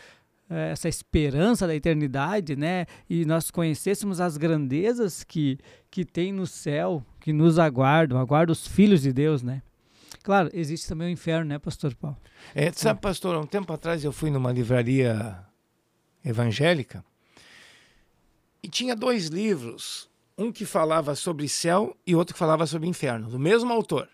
essa 0.50 0.88
esperança 0.88 1.66
da 1.66 1.76
eternidade, 1.76 2.56
né? 2.56 2.86
E 3.10 3.26
nós 3.26 3.50
conhecêssemos 3.50 4.22
as 4.22 4.38
grandezas 4.38 5.24
que, 5.24 5.58
que 5.90 6.06
tem 6.06 6.32
no 6.32 6.46
céu, 6.46 7.04
que 7.20 7.34
nos 7.34 7.58
aguardam, 7.58 8.20
aguardam 8.20 8.54
os 8.54 8.68
filhos 8.68 9.02
de 9.02 9.12
Deus, 9.12 9.42
né? 9.42 9.62
Claro, 10.24 10.50
existe 10.54 10.88
também 10.88 11.08
o 11.08 11.12
inferno, 11.12 11.50
né, 11.50 11.60
pastor 11.60 11.94
Paulo? 11.96 12.18
É, 12.54 12.72
sabe, 12.72 13.00
pastor, 13.00 13.36
um 13.38 13.46
tempo 13.46 13.72
atrás 13.72 14.04
eu 14.04 14.12
fui 14.12 14.30
numa 14.30 14.52
livraria 14.52 15.40
evangélica 16.24 17.04
e 18.64 18.68
tinha 18.68 18.96
dois 18.96 19.28
livros, 19.28 20.10
um 20.36 20.52
que 20.52 20.66
falava 20.66 21.14
sobre 21.16 21.48
céu 21.48 21.96
e 22.06 22.16
outro 22.16 22.34
que 22.34 22.40
falava 22.40 22.66
sobre 22.66 22.88
inferno, 22.88 23.30
do 23.30 23.38
mesmo 23.38 23.72
autor. 23.72 24.10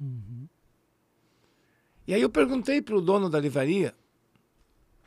Uhum. 0.00 0.46
E 2.06 2.14
aí 2.14 2.22
eu 2.22 2.30
perguntei 2.30 2.80
para 2.80 2.94
o 2.94 3.00
dono 3.00 3.28
da 3.28 3.40
livraria 3.40 3.92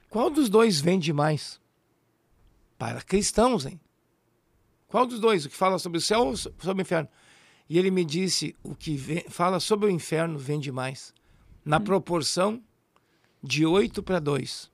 qual 0.09 0.29
dos 0.29 0.49
dois 0.49 0.81
vende 0.81 1.13
mais? 1.13 1.59
Para 2.77 3.01
cristãos, 3.01 3.65
hein? 3.65 3.79
Qual 4.87 5.05
dos 5.05 5.19
dois? 5.19 5.45
O 5.45 5.49
que 5.49 5.55
fala 5.55 5.77
sobre 5.77 5.99
o 5.99 6.01
céu 6.01 6.25
ou 6.27 6.37
sobre 6.37 6.71
o 6.73 6.81
inferno? 6.81 7.07
E 7.69 7.77
ele 7.77 7.91
me 7.91 8.03
disse: 8.03 8.55
o 8.63 8.73
que 8.73 9.23
fala 9.29 9.59
sobre 9.59 9.85
o 9.85 9.89
inferno 9.89 10.37
vende 10.37 10.71
mais. 10.71 11.13
Na 11.63 11.77
hum. 11.77 11.81
proporção 11.81 12.61
de 13.43 13.65
8 13.65 14.01
para 14.01 14.19
2. 14.19 14.71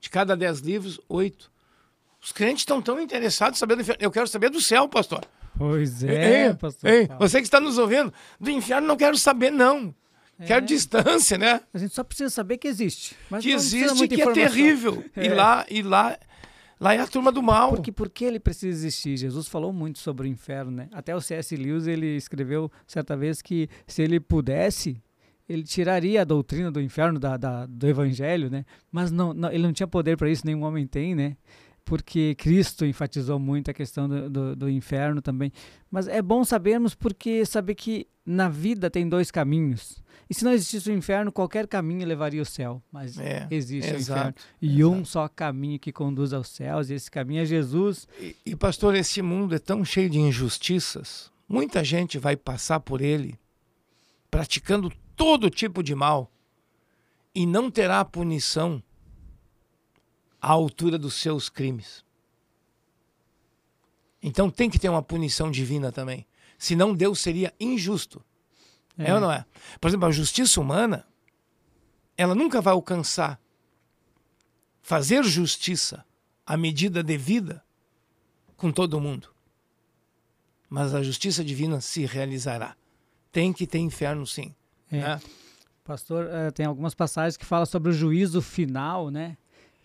De 0.00 0.10
cada 0.10 0.36
10 0.36 0.60
livros, 0.60 1.00
8. 1.08 1.50
Os 2.20 2.32
crentes 2.32 2.62
estão 2.62 2.80
tão 2.80 3.00
interessados 3.00 3.58
em 3.58 3.60
saber 3.60 3.74
do 3.76 3.82
inferno. 3.82 4.02
Eu 4.02 4.10
quero 4.10 4.28
saber 4.28 4.50
do 4.50 4.60
céu, 4.60 4.88
pastor. 4.88 5.24
Pois 5.56 6.04
é, 6.04 6.52
pastor. 6.54 6.90
Ei, 6.90 7.08
você 7.18 7.38
que 7.38 7.46
está 7.46 7.58
nos 7.58 7.78
ouvindo, 7.78 8.12
do 8.38 8.50
inferno 8.50 8.86
não 8.86 8.96
quero 8.96 9.16
saber, 9.16 9.50
não. 9.50 9.94
É. 10.38 10.44
Quero 10.46 10.66
distância, 10.66 11.38
né? 11.38 11.60
A 11.72 11.78
gente 11.78 11.94
só 11.94 12.04
precisa 12.04 12.30
saber 12.30 12.58
que 12.58 12.68
existe. 12.68 13.16
Mas 13.30 13.42
que 13.42 13.50
existe 13.50 14.04
e 14.04 14.08
que 14.08 14.14
informação. 14.16 14.42
é 14.42 14.48
terrível. 14.48 15.04
É. 15.14 15.26
E 15.26 15.28
lá, 15.28 15.66
e 15.70 15.82
lá, 15.82 16.18
lá 16.78 16.94
é 16.94 17.00
a 17.00 17.06
turma 17.06 17.32
do 17.32 17.42
mal. 17.42 17.70
Porque 17.70 17.90
por 17.90 18.10
que 18.10 18.24
ele 18.24 18.38
precisa 18.38 18.68
existir? 18.68 19.16
Jesus 19.16 19.48
falou 19.48 19.72
muito 19.72 19.98
sobre 19.98 20.26
o 20.26 20.30
inferno, 20.30 20.70
né? 20.70 20.88
Até 20.92 21.16
o 21.16 21.20
C.S. 21.20 21.56
Lewis 21.56 21.86
ele 21.86 22.16
escreveu 22.16 22.70
certa 22.86 23.16
vez 23.16 23.40
que 23.40 23.68
se 23.86 24.02
ele 24.02 24.20
pudesse, 24.20 25.02
ele 25.48 25.62
tiraria 25.62 26.20
a 26.20 26.24
doutrina 26.24 26.70
do 26.70 26.80
inferno 26.80 27.18
da, 27.18 27.36
da 27.36 27.64
do 27.64 27.86
evangelho, 27.88 28.50
né? 28.50 28.64
Mas 28.92 29.10
não, 29.10 29.32
não 29.32 29.50
ele 29.50 29.62
não 29.62 29.72
tinha 29.72 29.86
poder 29.86 30.16
para 30.16 30.28
isso, 30.28 30.44
nenhum 30.44 30.64
homem 30.64 30.86
tem, 30.86 31.14
né? 31.14 31.36
Porque 31.86 32.34
Cristo 32.34 32.84
enfatizou 32.84 33.38
muito 33.38 33.70
a 33.70 33.74
questão 33.74 34.08
do, 34.08 34.28
do, 34.28 34.56
do, 34.56 34.68
inferno 34.68 35.22
também. 35.22 35.52
Mas 35.88 36.08
é 36.08 36.20
bom 36.20 36.44
sabermos 36.44 36.96
porque 36.96 37.46
saber 37.46 37.76
que 37.76 38.08
na 38.26 38.48
vida 38.48 38.90
tem 38.90 39.08
dois 39.08 39.30
caminhos. 39.30 40.02
E 40.28 40.34
se 40.34 40.44
não 40.44 40.52
existisse 40.52 40.90
o 40.90 40.92
inferno, 40.92 41.30
qualquer 41.30 41.68
caminho 41.68 42.04
levaria 42.04 42.40
ao 42.40 42.44
céu. 42.44 42.82
Mas 42.90 43.16
é, 43.20 43.46
existe 43.52 43.94
exato, 43.94 43.98
o 43.98 44.02
inferno. 44.02 44.34
E 44.60 44.80
exato. 44.80 44.90
um 44.90 45.04
só 45.04 45.28
caminho 45.28 45.78
que 45.78 45.92
conduz 45.92 46.32
aos 46.32 46.48
céus, 46.48 46.90
e 46.90 46.94
esse 46.94 47.08
caminho 47.08 47.42
é 47.42 47.44
Jesus. 47.44 48.08
E, 48.20 48.34
e, 48.44 48.56
pastor, 48.56 48.96
esse 48.96 49.22
mundo 49.22 49.54
é 49.54 49.58
tão 49.60 49.84
cheio 49.84 50.10
de 50.10 50.18
injustiças. 50.18 51.30
Muita 51.48 51.84
gente 51.84 52.18
vai 52.18 52.36
passar 52.36 52.80
por 52.80 53.00
ele 53.00 53.38
praticando 54.28 54.92
todo 55.14 55.48
tipo 55.48 55.84
de 55.84 55.94
mal 55.94 56.32
e 57.32 57.46
não 57.46 57.70
terá 57.70 58.04
punição 58.04 58.82
à 60.46 60.50
altura 60.50 60.96
dos 60.96 61.14
seus 61.14 61.48
crimes. 61.48 62.04
Então 64.22 64.48
tem 64.48 64.70
que 64.70 64.78
ter 64.78 64.88
uma 64.88 65.02
punição 65.02 65.50
divina 65.50 65.90
também. 65.90 66.24
Senão 66.56 66.94
Deus 66.94 67.18
seria 67.18 67.52
injusto. 67.58 68.24
É. 68.96 69.10
é 69.10 69.14
ou 69.14 69.20
não 69.20 69.32
é? 69.32 69.44
Por 69.80 69.88
exemplo, 69.88 70.06
a 70.06 70.12
justiça 70.12 70.60
humana, 70.60 71.04
ela 72.16 72.32
nunca 72.32 72.60
vai 72.60 72.72
alcançar 72.72 73.40
fazer 74.80 75.24
justiça 75.24 76.06
à 76.46 76.56
medida 76.56 77.02
devida 77.02 77.60
com 78.56 78.70
todo 78.70 79.00
mundo. 79.00 79.34
Mas 80.70 80.94
a 80.94 81.02
justiça 81.02 81.42
divina 81.42 81.80
se 81.80 82.06
realizará. 82.06 82.76
Tem 83.32 83.52
que 83.52 83.66
ter 83.66 83.80
inferno, 83.80 84.24
sim. 84.24 84.54
É. 84.92 85.00
Né? 85.00 85.20
Pastor, 85.82 86.26
uh, 86.26 86.52
tem 86.52 86.66
algumas 86.66 86.94
passagens 86.94 87.36
que 87.36 87.44
falam 87.44 87.66
sobre 87.66 87.90
o 87.90 87.92
juízo 87.92 88.40
final, 88.40 89.10
né? 89.10 89.36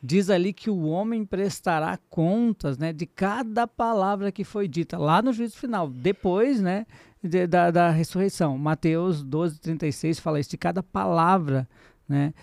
Diz 0.04 0.30
ali 0.30 0.52
que 0.52 0.70
o 0.70 0.84
homem 0.86 1.24
prestará 1.24 1.98
contas, 2.10 2.78
né, 2.78 2.92
de 2.92 3.06
cada 3.06 3.68
palavra 3.68 4.32
que 4.32 4.44
foi 4.44 4.68
dita 4.68 4.98
lá 4.98 5.22
no 5.22 5.32
juízo 5.32 5.58
final, 5.58 5.88
depois, 5.90 6.60
né, 6.60 6.88
de, 7.24 7.46
da, 7.46 7.70
da 7.70 7.90
ressurreição. 7.92 8.58
Mateus 8.58 9.24
12, 9.24 9.60
36 9.60 10.20
fala 10.20 10.40
isso, 10.40 10.50
de 10.50 10.58
cada 10.58 10.82
palavra, 10.82 11.68
né, 12.10 12.34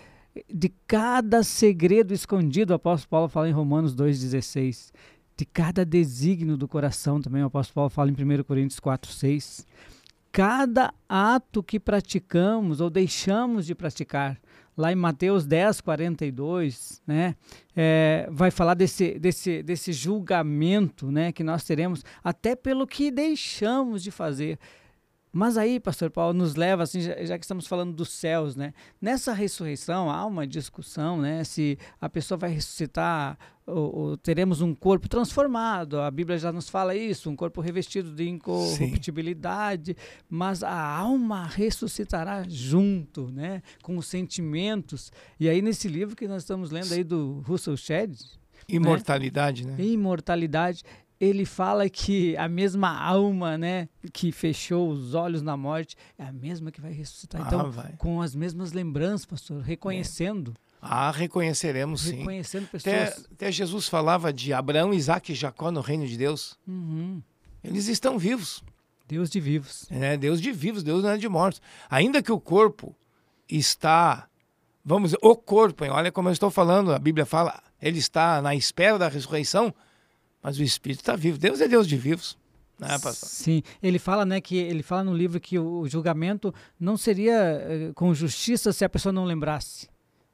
de 0.47 0.69
cada 0.87 1.43
segredo 1.43 2.13
escondido, 2.13 2.71
o 2.71 2.75
apóstolo 2.75 3.09
Paulo 3.09 3.27
fala 3.27 3.49
em 3.49 3.53
Romanos 3.53 3.93
2,16, 3.93 4.91
de 5.35 5.45
cada 5.45 5.85
desígnio 5.85 6.55
do 6.55 6.67
coração, 6.67 7.19
também 7.19 7.43
o 7.43 7.47
apóstolo 7.47 7.75
Paulo 7.75 7.89
fala 7.89 8.09
em 8.09 8.13
1 8.13 8.43
Coríntios 8.43 8.79
4, 8.79 9.11
6 9.11 9.67
cada 10.31 10.93
ato 11.07 11.63
que 11.63 11.79
praticamos 11.79 12.79
ou 12.81 12.89
deixamos 12.89 13.65
de 13.65 13.73
praticar. 13.73 14.39
Lá 14.79 14.93
em 14.93 14.95
Mateus 14.95 15.45
10, 15.45 15.81
42, 15.81 17.01
né, 17.05 17.35
é, 17.75 18.29
vai 18.31 18.49
falar 18.49 18.75
desse, 18.75 19.19
desse, 19.19 19.61
desse 19.61 19.91
julgamento 19.91 21.11
né, 21.11 21.33
que 21.33 21.43
nós 21.43 21.65
teremos, 21.65 22.01
até 22.23 22.55
pelo 22.55 22.87
que 22.87 23.11
deixamos 23.11 24.01
de 24.01 24.09
fazer. 24.09 24.57
Mas 25.31 25.57
aí, 25.57 25.79
pastor 25.79 26.09
Paulo, 26.09 26.33
nos 26.33 26.55
leva, 26.55 26.83
assim, 26.83 27.01
já, 27.01 27.23
já, 27.23 27.37
que 27.37 27.45
estamos 27.45 27.67
falando 27.67 27.93
dos 27.93 28.09
céus, 28.09 28.55
né? 28.55 28.73
Nessa 28.99 29.31
ressurreição 29.31 30.09
há 30.09 30.25
uma 30.25 30.47
discussão, 30.47 31.17
né? 31.21 31.43
Se 31.43 31.77
a 32.01 32.09
pessoa 32.09 32.37
vai 32.37 32.49
ressuscitar 32.49 33.37
ou, 33.65 33.95
ou, 33.95 34.17
teremos 34.17 34.61
um 34.61 34.73
corpo 34.73 35.07
transformado. 35.07 35.99
A 35.99 36.09
Bíblia 36.09 36.39
já 36.39 36.51
nos 36.51 36.67
fala 36.67 36.95
isso, 36.95 37.29
um 37.29 37.35
corpo 37.35 37.61
revestido 37.61 38.11
de 38.11 38.27
incorruptibilidade, 38.27 39.95
Sim. 39.97 40.25
mas 40.27 40.63
a 40.63 40.81
alma 40.81 41.45
ressuscitará 41.45 42.43
junto, 42.47 43.29
né? 43.31 43.61
Com 43.83 43.97
os 43.97 44.07
sentimentos. 44.07 45.11
E 45.39 45.47
aí 45.47 45.61
nesse 45.61 45.87
livro 45.87 46.15
que 46.15 46.27
nós 46.27 46.41
estamos 46.41 46.71
lendo 46.71 46.91
aí 46.93 47.03
do 47.03 47.41
Russell 47.45 47.77
Shedd, 47.77 48.11
né? 48.67 48.75
Imortalidade, 48.75 49.65
né? 49.65 49.75
né? 49.77 49.83
Imortalidade 49.83 50.83
ele 51.19 51.45
fala 51.45 51.89
que 51.89 52.37
a 52.37 52.47
mesma 52.47 52.97
alma, 52.97 53.57
né, 53.57 53.89
que 54.13 54.31
fechou 54.31 54.89
os 54.89 55.13
olhos 55.13 55.41
na 55.41 55.57
morte, 55.57 55.95
é 56.17 56.23
a 56.23 56.31
mesma 56.31 56.71
que 56.71 56.79
vai 56.79 56.93
ressuscitar. 56.93 57.41
Então, 57.45 57.59
ah, 57.59 57.69
vai. 57.69 57.93
com 57.97 58.21
as 58.21 58.33
mesmas 58.33 58.71
lembranças, 58.71 59.25
pastor, 59.25 59.61
reconhecendo. 59.61 60.53
É. 60.55 60.69
Ah, 60.81 61.11
reconheceremos 61.11 62.01
sim. 62.01 62.19
Reconhecendo 62.19 62.67
pessoas. 62.67 62.95
Até, 62.95 63.33
até, 63.33 63.51
Jesus 63.51 63.89
falava 63.89 64.31
de 64.31 64.53
Abraão, 64.53 64.93
Isaac 64.93 65.31
e 65.31 65.35
Jacó 65.35 65.71
no 65.71 65.81
reino 65.81 66.07
de 66.07 66.17
Deus. 66.17 66.57
Uhum. 66.65 67.21
Eles 67.61 67.87
estão 67.87 68.17
vivos. 68.17 68.63
Deus 69.05 69.29
de 69.29 69.41
vivos. 69.41 69.87
É, 69.91 70.15
Deus 70.15 70.39
de 70.39 70.51
vivos, 70.53 70.83
Deus 70.83 71.03
não 71.03 71.09
é 71.09 71.17
de 71.17 71.27
mortos. 71.27 71.61
Ainda 71.89 72.23
que 72.23 72.31
o 72.31 72.39
corpo 72.39 72.95
está, 73.49 74.29
vamos 74.85 75.09
dizer, 75.09 75.19
o 75.21 75.35
corpo, 75.35 75.83
hein? 75.83 75.91
olha 75.91 76.11
como 76.11 76.29
eu 76.29 76.33
estou 76.33 76.49
falando, 76.49 76.93
a 76.93 76.99
Bíblia 76.99 77.25
fala, 77.25 77.61
ele 77.81 77.97
está 77.97 78.41
na 78.41 78.55
espera 78.55 78.97
da 78.97 79.09
ressurreição, 79.09 79.73
mas 80.41 80.57
o 80.57 80.63
espírito 80.63 81.01
está 81.01 81.15
vivo. 81.15 81.37
Deus 81.37 81.61
é 81.61 81.67
Deus 81.67 81.87
de 81.87 81.97
vivos. 81.97 82.37
Né? 82.79 82.87
Sim, 83.13 83.61
ele 83.83 83.99
fala, 83.99 84.25
né, 84.25 84.39
que 84.39 84.55
ele 84.55 84.81
fala 84.81 85.03
no 85.03 85.13
livro 85.13 85.39
que 85.39 85.59
o 85.59 85.87
julgamento 85.87 86.53
não 86.79 86.95
seria 86.95 87.33
eh, 87.33 87.91
com 87.93 88.13
justiça 88.13 88.71
se 88.71 88.85
a 88.85 88.89
pessoa 88.89 89.11
não 89.11 89.25
lembrasse. 89.25 89.89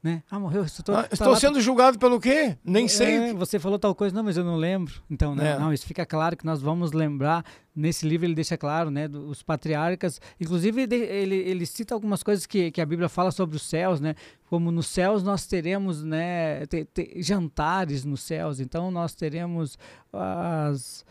Né? 0.06 0.22
Ah, 0.30 0.38
morreu, 0.38 0.62
estou, 0.62 0.94
ah, 0.94 1.02
tá 1.02 1.08
estou 1.10 1.30
lá, 1.30 1.36
sendo 1.36 1.60
julgado 1.60 1.98
pelo 1.98 2.20
quê? 2.20 2.56
Nem 2.64 2.84
é, 2.84 2.88
sei. 2.88 3.32
Você 3.32 3.58
falou 3.58 3.76
tal 3.76 3.92
coisa, 3.92 4.14
não, 4.14 4.22
mas 4.22 4.36
eu 4.36 4.44
não 4.44 4.54
lembro. 4.54 5.02
Então, 5.10 5.34
né? 5.34 5.54
É. 5.54 5.58
não, 5.58 5.72
isso 5.72 5.84
fica 5.84 6.06
claro 6.06 6.36
que 6.36 6.46
nós 6.46 6.62
vamos 6.62 6.92
lembrar. 6.92 7.44
Nesse 7.74 8.06
livro 8.06 8.24
ele 8.24 8.34
deixa 8.34 8.56
claro, 8.56 8.88
né, 8.88 9.08
os 9.08 9.42
patriarcas. 9.42 10.20
Inclusive 10.40 10.82
ele, 10.82 11.34
ele 11.34 11.66
cita 11.66 11.92
algumas 11.92 12.22
coisas 12.22 12.46
que, 12.46 12.70
que 12.70 12.80
a 12.80 12.86
Bíblia 12.86 13.08
fala 13.08 13.32
sobre 13.32 13.56
os 13.56 13.62
céus, 13.62 14.00
né? 14.00 14.14
Como 14.48 14.70
nos 14.70 14.86
céus 14.86 15.24
nós 15.24 15.44
teremos, 15.44 16.04
né, 16.04 16.64
te, 16.66 16.84
te, 16.84 17.20
jantares 17.20 18.04
nos 18.04 18.20
céus. 18.22 18.60
Então 18.60 18.92
nós 18.92 19.12
teremos 19.12 19.76
as 20.12 21.04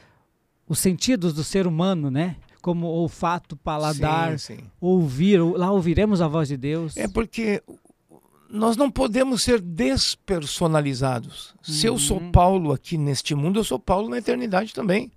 os 0.68 0.80
sentidos 0.80 1.34
do 1.34 1.44
ser 1.44 1.68
humano, 1.68 2.10
né? 2.10 2.38
Como 2.62 2.88
olfato, 2.88 3.58
paladar, 3.58 4.40
sim, 4.40 4.56
sim. 4.56 4.64
ouvir, 4.80 5.40
lá 5.40 5.70
ouviremos 5.70 6.22
a 6.22 6.30
voz 6.30 6.48
de 6.48 6.56
Deus. 6.56 6.96
É 6.96 7.10
porque 7.10 7.62
nós 8.56 8.78
não 8.78 8.90
podemos 8.90 9.44
ser 9.44 9.62
despersonalizados. 9.62 11.54
Uhum. 11.68 11.74
Se 11.74 11.86
eu 11.86 11.98
sou 11.98 12.20
uhum. 12.20 12.32
Paulo 12.32 12.72
aqui 12.72 12.98
neste 12.98 13.36
mundo, 13.36 13.60
eu 13.60 13.64
sou 13.64 13.78
Paulo 13.78 14.10
na 14.10 14.18
eternidade 14.18 14.74
também. 14.74 15.12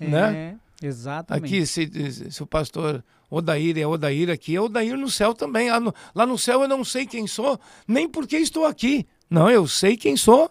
É, 0.00 0.06
né? 0.06 0.58
Exatamente. 0.82 1.44
Aqui, 1.44 1.66
se, 1.66 2.30
se, 2.30 2.42
o 2.42 2.46
pastor 2.46 3.02
Odair 3.28 3.78
é 3.78 3.86
Odair 3.86 4.30
aqui, 4.30 4.54
é 4.54 4.60
Odair 4.60 4.96
no 4.96 5.10
céu 5.10 5.34
também. 5.34 5.70
Lá 5.70 5.80
no, 5.80 5.94
lá 6.14 6.26
no 6.26 6.38
céu 6.38 6.62
eu 6.62 6.68
não 6.68 6.84
sei 6.84 7.06
quem 7.06 7.26
sou, 7.26 7.58
nem 7.86 8.08
porque 8.08 8.36
estou 8.36 8.64
aqui. 8.64 9.06
Não, 9.28 9.50
eu 9.50 9.66
sei 9.66 9.96
quem 9.96 10.16
sou 10.16 10.50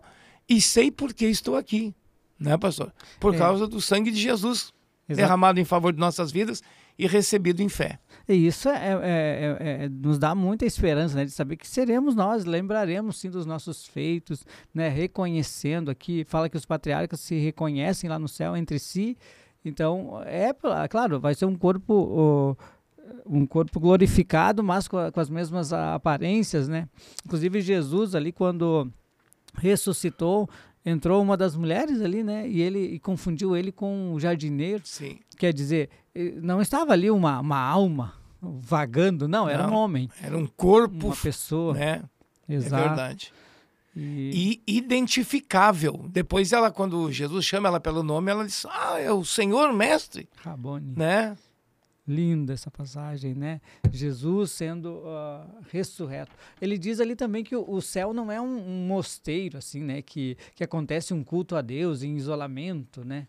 e 0.50 0.60
sei 0.60 0.92
por 0.92 1.14
que 1.14 1.26
estou 1.26 1.56
aqui. 1.56 1.96
Né, 2.40 2.56
pastor? 2.58 2.94
Por 3.20 3.34
é. 3.34 3.38
causa 3.38 3.66
do 3.68 3.82
sangue 3.82 4.12
de 4.12 4.22
Jesus 4.22 4.72
Exato. 5.10 5.16
derramado 5.16 5.60
em 5.60 5.66
favor 5.66 5.92
de 5.92 6.00
nossas 6.00 6.32
vidas 6.32 6.62
e 6.98 7.06
recebido 7.06 7.62
em 7.62 7.70
fé. 7.70 8.00
E 8.28 8.48
isso 8.48 8.68
é, 8.70 8.74
é, 8.74 9.58
é, 9.60 9.84
é, 9.86 9.90
nos 9.90 10.18
dá 10.18 10.34
muita 10.34 10.66
esperança, 10.66 11.16
né, 11.16 11.26
de 11.26 11.32
saber 11.32 11.56
que 11.56 11.68
seremos 11.68 12.16
nós, 12.16 12.46
lembraremos 12.46 13.18
sim 13.18 13.30
dos 13.30 13.46
nossos 13.46 13.86
feitos, 13.86 14.46
né, 14.74 14.90
reconhecendo 14.90 15.92
aqui, 15.92 16.26
fala 16.26 16.50
que 16.50 16.58
os 16.58 16.66
patriarcas 16.66 17.20
se 17.20 17.36
reconhecem 17.36 18.10
lá 18.10 18.18
no 18.18 18.28
céu 18.28 18.58
entre 18.58 18.80
si, 18.80 19.18
então 19.64 20.22
é 20.26 20.52
claro, 20.90 21.20
vai 21.20 21.36
ser 21.36 21.46
um 21.46 21.56
corpo 21.56 22.58
um 23.26 23.46
corpo 23.46 23.80
glorificado, 23.80 24.64
mas 24.64 24.88
com, 24.88 24.98
as 24.98 25.30
mesmas 25.30 25.72
aparências, 25.72 26.68
né? 26.68 26.90
Inclusive 27.26 27.62
Jesus 27.62 28.16
ali 28.16 28.32
quando 28.32 28.92
ressuscitou, 29.56 30.50
entrou 30.88 31.22
uma 31.22 31.36
das 31.36 31.56
mulheres 31.56 32.02
ali, 32.02 32.24
né? 32.24 32.48
E 32.48 32.62
ele 32.62 32.80
e 32.80 33.00
confundiu 33.00 33.56
ele 33.56 33.72
com 33.72 34.14
o 34.14 34.20
jardineiro. 34.20 34.82
Sim. 34.86 35.20
Quer 35.38 35.54
dizer, 35.54 35.90
não 36.42 36.62
estava 36.62 36.94
ali 36.94 37.12
uma, 37.12 37.40
uma 37.40 37.60
alma 37.60 38.14
vagando, 38.42 39.28
não, 39.28 39.50
era 39.50 39.64
não, 39.64 39.74
um 39.74 39.76
homem. 39.76 40.10
Era 40.22 40.38
um 40.38 40.48
corpo. 40.48 41.08
Uma 41.08 41.16
pessoa. 41.16 41.74
Né? 41.74 42.04
É 42.48 42.54
Exato. 42.54 42.84
É 42.84 42.88
verdade. 42.88 43.34
E... 43.96 44.62
e... 44.66 44.78
identificável. 44.78 46.06
Depois 46.10 46.54
ela, 46.54 46.72
quando 46.72 47.12
Jesus 47.12 47.44
chama 47.46 47.68
ela 47.68 47.80
pelo 47.80 48.04
nome, 48.04 48.32
ela 48.32 48.46
diz: 48.46 48.66
Ah, 48.70 49.00
é 49.00 49.12
o 49.12 49.26
Senhor 49.26 49.74
Mestre. 49.74 50.30
Rabone. 50.38 50.94
Né? 50.96 51.36
Linda 52.08 52.54
essa 52.54 52.72
passagem, 52.72 53.36
né? 53.36 53.60
Jesus 53.92 54.52
sendo 54.52 55.00
uh, 55.00 55.46
ressurreto. 55.70 56.32
Ele 56.62 56.78
diz 56.78 57.02
ali 57.02 57.16
também 57.16 57.44
que 57.44 57.56
o, 57.56 57.82
céu 57.82 58.14
não 58.14 58.32
é 58.32 58.40
um, 58.40 58.46
um, 58.46 58.88
mosteiro, 58.88 59.58
assim, 59.58 59.84
né? 59.84 60.02
Que, 60.02 60.38
que 60.56 60.64
acontece 60.64 61.14
um 61.14 61.24
culto 61.24 61.56
a 61.56 61.62
Deus 61.62 62.04
em 62.04 62.16
isolamento, 62.16 63.04
né? 63.04 63.28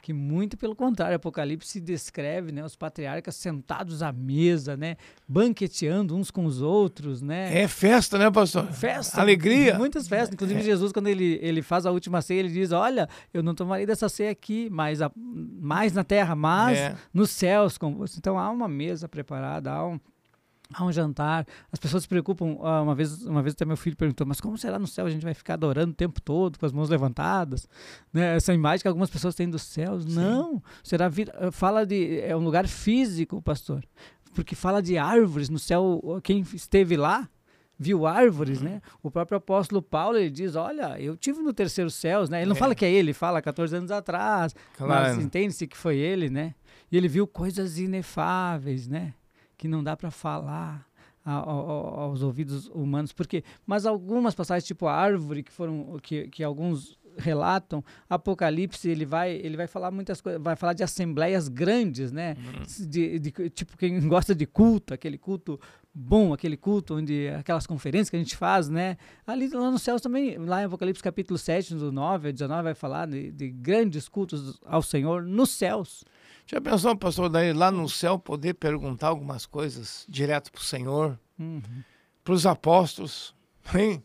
Que 0.00 0.12
muito 0.12 0.56
pelo 0.56 0.74
contrário, 0.74 1.16
Apocalipse 1.16 1.80
descreve 1.80 2.52
né, 2.52 2.64
os 2.64 2.76
patriarcas 2.76 3.36
sentados 3.36 4.02
à 4.02 4.12
mesa, 4.12 4.76
né, 4.76 4.96
banqueteando 5.28 6.16
uns 6.16 6.30
com 6.30 6.44
os 6.44 6.62
outros, 6.62 7.20
né? 7.20 7.62
É 7.62 7.68
festa, 7.68 8.18
né, 8.18 8.30
pastor? 8.30 8.66
Festa. 8.72 9.20
Alegria. 9.20 9.78
Muitas 9.78 10.08
festas. 10.08 10.34
Inclusive, 10.34 10.60
é. 10.60 10.64
Jesus, 10.64 10.92
quando 10.92 11.08
ele, 11.08 11.38
ele 11.42 11.62
faz 11.62 11.86
a 11.86 11.90
última 11.90 12.22
ceia, 12.22 12.40
ele 12.40 12.48
diz: 12.48 12.72
Olha, 12.72 13.08
eu 13.32 13.42
não 13.42 13.54
tomarei 13.54 13.86
dessa 13.86 14.08
ceia 14.08 14.30
aqui, 14.30 14.68
mas 14.70 15.02
a, 15.02 15.10
mais 15.16 15.92
na 15.92 16.04
terra, 16.04 16.34
mas 16.34 16.78
é. 16.78 16.94
nos 17.12 17.30
céus 17.30 17.76
com 17.76 17.94
você. 17.94 18.16
Então 18.18 18.38
há 18.38 18.50
uma 18.50 18.68
mesa 18.68 19.08
preparada, 19.08 19.70
há 19.70 19.86
um 19.86 20.00
há 20.72 20.84
um 20.84 20.92
jantar, 20.92 21.46
as 21.70 21.78
pessoas 21.78 22.04
se 22.04 22.08
preocupam. 22.08 22.56
Ah, 22.62 22.82
uma 22.82 22.94
vez, 22.94 23.24
uma 23.24 23.42
vez 23.42 23.54
até 23.54 23.64
meu 23.64 23.76
filho 23.76 23.96
perguntou: 23.96 24.26
mas 24.26 24.40
como 24.40 24.56
será 24.56 24.78
no 24.78 24.86
céu? 24.86 25.06
A 25.06 25.10
gente 25.10 25.22
vai 25.22 25.34
ficar 25.34 25.54
adorando 25.54 25.92
o 25.92 25.94
tempo 25.94 26.20
todo 26.20 26.58
com 26.58 26.66
as 26.66 26.72
mãos 26.72 26.88
levantadas, 26.88 27.68
né? 28.12 28.36
Essa 28.36 28.54
imagem 28.54 28.82
que 28.82 28.88
algumas 28.88 29.10
pessoas 29.10 29.34
têm 29.34 29.48
dos 29.48 29.62
céus. 29.62 30.04
Sim. 30.04 30.14
Não, 30.14 30.62
será 30.82 31.08
vida. 31.08 31.32
Eh, 31.38 31.50
fala 31.50 31.84
de 31.84 32.20
é 32.20 32.36
um 32.36 32.44
lugar 32.44 32.66
físico, 32.66 33.42
pastor, 33.42 33.84
porque 34.34 34.54
fala 34.54 34.80
de 34.80 34.96
árvores 34.96 35.48
no 35.48 35.58
céu. 35.58 36.20
Quem 36.22 36.40
esteve 36.54 36.96
lá 36.96 37.28
viu 37.78 38.06
árvores, 38.06 38.58
uhum. 38.58 38.64
né? 38.64 38.82
O 39.02 39.10
próprio 39.10 39.38
apóstolo 39.38 39.80
Paulo 39.80 40.18
ele 40.18 40.30
diz: 40.30 40.54
olha, 40.54 41.00
eu 41.00 41.16
tive 41.16 41.40
no 41.40 41.52
terceiro 41.52 41.90
céus, 41.90 42.28
né? 42.28 42.40
Ele 42.40 42.46
não 42.48 42.56
é. 42.56 42.58
fala 42.58 42.74
que 42.74 42.84
é 42.84 42.90
ele, 42.90 43.10
ele 43.10 43.12
fala 43.14 43.40
14 43.40 43.74
anos 43.74 43.90
atrás, 43.90 44.54
claro. 44.76 45.16
mas 45.16 45.24
entende-se 45.24 45.66
que 45.66 45.76
foi 45.76 45.96
ele, 45.96 46.28
né? 46.28 46.54
E 46.92 46.96
ele 46.96 47.08
viu 47.08 47.26
coisas 47.26 47.78
inefáveis, 47.78 48.86
né? 48.86 49.14
Que 49.60 49.68
não 49.68 49.84
dá 49.84 49.94
para 49.94 50.10
falar 50.10 50.88
aos 51.22 52.22
ouvidos 52.22 52.68
humanos, 52.68 53.12
porque 53.12 53.44
mas 53.66 53.84
algumas 53.84 54.34
passagens 54.34 54.66
tipo 54.66 54.86
a 54.86 54.94
árvore 54.94 55.42
que 55.42 55.52
foram 55.52 55.98
que, 56.02 56.28
que 56.28 56.42
alguns 56.42 56.98
relatam. 57.18 57.84
Apocalipse 58.08 58.88
ele 58.88 59.04
vai 59.04 59.32
ele 59.32 59.54
vai 59.58 59.66
falar 59.66 59.90
muitas 59.90 60.22
coisas, 60.22 60.40
vai 60.40 60.56
falar 60.56 60.72
de 60.72 60.82
assembleias 60.82 61.46
grandes, 61.46 62.10
né? 62.10 62.38
Uhum. 62.38 62.86
De, 62.88 63.18
de, 63.18 63.30
tipo 63.50 63.76
quem 63.76 64.00
gosta 64.08 64.34
de 64.34 64.46
culto, 64.46 64.94
aquele 64.94 65.18
culto 65.18 65.60
bom, 65.92 66.32
aquele 66.32 66.56
culto 66.56 66.94
onde 66.94 67.28
aquelas 67.28 67.66
conferências 67.66 68.08
que 68.08 68.16
a 68.16 68.18
gente 68.18 68.34
faz, 68.34 68.70
né? 68.70 68.96
Ali 69.26 69.48
lá 69.48 69.70
nos 69.70 69.82
céus 69.82 70.00
também, 70.00 70.38
lá 70.38 70.62
em 70.62 70.64
Apocalipse 70.64 71.02
capítulo 71.02 71.38
7, 71.38 71.74
do 71.74 71.92
9 71.92 72.30
a 72.30 72.32
19 72.32 72.62
vai 72.62 72.74
falar 72.74 73.06
de, 73.06 73.30
de 73.30 73.50
grandes 73.50 74.08
cultos 74.08 74.58
ao 74.64 74.80
Senhor 74.80 75.22
nos 75.22 75.50
céus. 75.50 76.02
Já 76.50 76.60
pensou, 76.60 76.96
pastor, 76.96 77.28
daí 77.28 77.52
lá 77.52 77.70
no 77.70 77.88
céu 77.88 78.18
poder 78.18 78.54
perguntar 78.54 79.06
algumas 79.06 79.46
coisas 79.46 80.04
direto 80.08 80.50
para 80.50 80.60
o 80.60 80.64
Senhor, 80.64 81.16
uhum. 81.38 81.62
para 82.24 82.34
os 82.34 82.44
apóstolos, 82.44 83.36
hein? 83.72 84.02